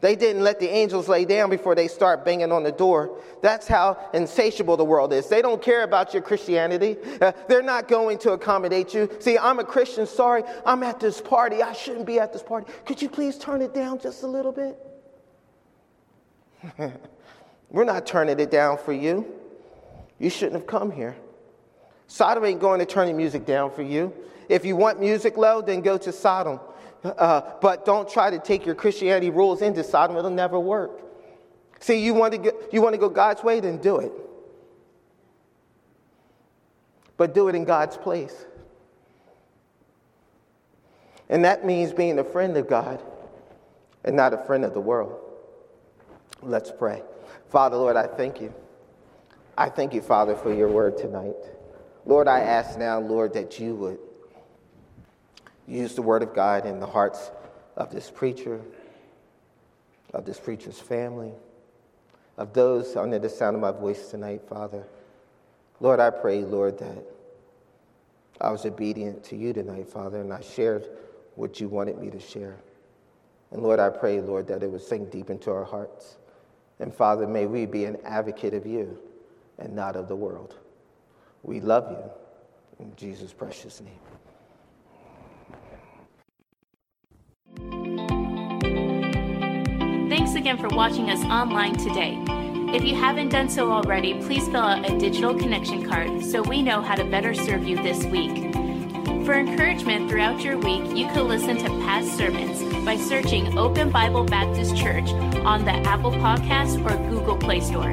They 0.00 0.16
didn't 0.16 0.42
let 0.42 0.58
the 0.58 0.68
angels 0.68 1.08
lay 1.08 1.24
down 1.24 1.50
before 1.50 1.76
they 1.76 1.86
start 1.86 2.24
banging 2.24 2.50
on 2.50 2.64
the 2.64 2.72
door. 2.72 3.16
That's 3.42 3.68
how 3.68 4.10
insatiable 4.12 4.76
the 4.76 4.84
world 4.84 5.12
is. 5.12 5.28
They 5.28 5.40
don't 5.40 5.62
care 5.62 5.84
about 5.84 6.12
your 6.12 6.22
Christianity. 6.24 6.96
Uh, 7.20 7.30
they're 7.46 7.62
not 7.62 7.86
going 7.86 8.18
to 8.18 8.32
accommodate 8.32 8.92
you. 8.92 9.08
See, 9.20 9.38
I'm 9.38 9.60
a 9.60 9.64
Christian. 9.64 10.04
Sorry, 10.04 10.42
I'm 10.66 10.82
at 10.82 10.98
this 10.98 11.20
party. 11.20 11.62
I 11.62 11.74
shouldn't 11.74 12.06
be 12.06 12.18
at 12.18 12.32
this 12.32 12.42
party. 12.42 12.66
Could 12.84 13.00
you 13.00 13.08
please 13.08 13.38
turn 13.38 13.62
it 13.62 13.72
down 13.72 14.00
just 14.00 14.24
a 14.24 14.26
little 14.26 14.50
bit? 14.50 14.76
We're 17.70 17.84
not 17.84 18.06
turning 18.06 18.38
it 18.38 18.50
down 18.50 18.78
for 18.78 18.92
you. 18.92 19.26
You 20.18 20.30
shouldn't 20.30 20.54
have 20.54 20.66
come 20.66 20.90
here. 20.90 21.16
Sodom 22.06 22.44
ain't 22.44 22.60
going 22.60 22.78
to 22.78 22.86
turn 22.86 23.08
the 23.08 23.14
music 23.14 23.46
down 23.46 23.70
for 23.70 23.82
you. 23.82 24.12
If 24.48 24.64
you 24.64 24.76
want 24.76 25.00
music 25.00 25.36
low, 25.36 25.62
then 25.62 25.80
go 25.80 25.96
to 25.98 26.12
Sodom. 26.12 26.60
Uh, 27.02 27.40
but 27.60 27.84
don't 27.84 28.08
try 28.08 28.30
to 28.30 28.38
take 28.38 28.64
your 28.64 28.74
Christianity 28.74 29.30
rules 29.30 29.62
into 29.62 29.82
Sodom. 29.82 30.16
It'll 30.16 30.30
never 30.30 30.60
work. 30.60 31.00
See, 31.80 32.04
you 32.04 32.14
want, 32.14 32.34
to 32.34 32.54
you 32.70 32.80
want 32.80 32.94
to 32.94 32.98
go 32.98 33.08
God's 33.08 33.42
way, 33.42 33.58
then 33.60 33.78
do 33.78 33.98
it. 33.98 34.12
But 37.16 37.34
do 37.34 37.48
it 37.48 37.54
in 37.54 37.64
God's 37.64 37.96
place. 37.96 38.44
And 41.28 41.44
that 41.44 41.64
means 41.64 41.92
being 41.92 42.18
a 42.18 42.24
friend 42.24 42.56
of 42.56 42.68
God 42.68 43.02
and 44.04 44.14
not 44.14 44.34
a 44.34 44.38
friend 44.38 44.64
of 44.64 44.74
the 44.74 44.80
world. 44.80 45.21
Let's 46.42 46.72
pray. 46.72 47.02
Father, 47.50 47.76
Lord, 47.76 47.96
I 47.96 48.08
thank 48.08 48.40
you. 48.40 48.52
I 49.56 49.68
thank 49.68 49.94
you, 49.94 50.00
Father, 50.00 50.34
for 50.34 50.52
your 50.52 50.68
word 50.68 50.98
tonight. 50.98 51.36
Lord, 52.04 52.26
I 52.26 52.40
ask 52.40 52.76
now, 52.76 52.98
Lord, 52.98 53.34
that 53.34 53.60
you 53.60 53.76
would 53.76 53.98
use 55.68 55.94
the 55.94 56.02
word 56.02 56.22
of 56.22 56.34
God 56.34 56.66
in 56.66 56.80
the 56.80 56.86
hearts 56.86 57.30
of 57.76 57.92
this 57.92 58.10
preacher, 58.10 58.60
of 60.12 60.24
this 60.24 60.40
preacher's 60.40 60.80
family, 60.80 61.32
of 62.36 62.52
those 62.54 62.96
under 62.96 63.20
the 63.20 63.28
sound 63.28 63.54
of 63.54 63.62
my 63.62 63.70
voice 63.70 64.10
tonight, 64.10 64.42
Father. 64.48 64.84
Lord, 65.78 66.00
I 66.00 66.10
pray, 66.10 66.42
Lord, 66.42 66.78
that 66.78 67.04
I 68.40 68.50
was 68.50 68.66
obedient 68.66 69.22
to 69.24 69.36
you 69.36 69.52
tonight, 69.52 69.88
Father, 69.88 70.20
and 70.20 70.32
I 70.32 70.40
shared 70.40 70.88
what 71.36 71.60
you 71.60 71.68
wanted 71.68 71.98
me 71.98 72.10
to 72.10 72.18
share. 72.18 72.56
And 73.52 73.62
Lord, 73.62 73.78
I 73.78 73.90
pray, 73.90 74.20
Lord, 74.20 74.48
that 74.48 74.62
it 74.64 74.70
would 74.70 74.82
sink 74.82 75.12
deep 75.12 75.30
into 75.30 75.52
our 75.52 75.64
hearts. 75.64 76.16
And 76.80 76.94
Father, 76.94 77.26
may 77.26 77.46
we 77.46 77.66
be 77.66 77.84
an 77.84 77.96
advocate 78.04 78.54
of 78.54 78.66
you 78.66 78.98
and 79.58 79.74
not 79.74 79.96
of 79.96 80.08
the 80.08 80.16
world. 80.16 80.56
We 81.42 81.60
love 81.60 81.90
you. 81.90 82.84
In 82.84 82.94
Jesus' 82.96 83.32
precious 83.32 83.80
name. 83.80 83.98
Thanks 90.08 90.34
again 90.34 90.58
for 90.58 90.68
watching 90.68 91.10
us 91.10 91.22
online 91.24 91.76
today. 91.76 92.18
If 92.74 92.84
you 92.84 92.94
haven't 92.94 93.28
done 93.28 93.50
so 93.50 93.70
already, 93.70 94.14
please 94.14 94.46
fill 94.46 94.62
out 94.62 94.90
a 94.90 94.98
digital 94.98 95.34
connection 95.34 95.88
card 95.88 96.24
so 96.24 96.42
we 96.42 96.62
know 96.62 96.80
how 96.80 96.94
to 96.94 97.04
better 97.04 97.34
serve 97.34 97.64
you 97.68 97.76
this 97.76 98.04
week. 98.06 98.52
For 99.26 99.34
encouragement 99.34 100.08
throughout 100.08 100.42
your 100.42 100.58
week, 100.58 100.84
you 100.96 101.06
can 101.06 101.28
listen 101.28 101.58
to 101.58 101.68
past 101.84 102.16
sermons 102.16 102.71
by 102.84 102.96
searching 102.96 103.58
Open 103.58 103.90
Bible 103.90 104.24
Baptist 104.24 104.76
Church 104.76 105.08
on 105.44 105.64
the 105.64 105.72
Apple 105.72 106.12
Podcast 106.12 106.84
or 106.84 106.96
Google 107.10 107.36
Play 107.36 107.60
Store. 107.60 107.90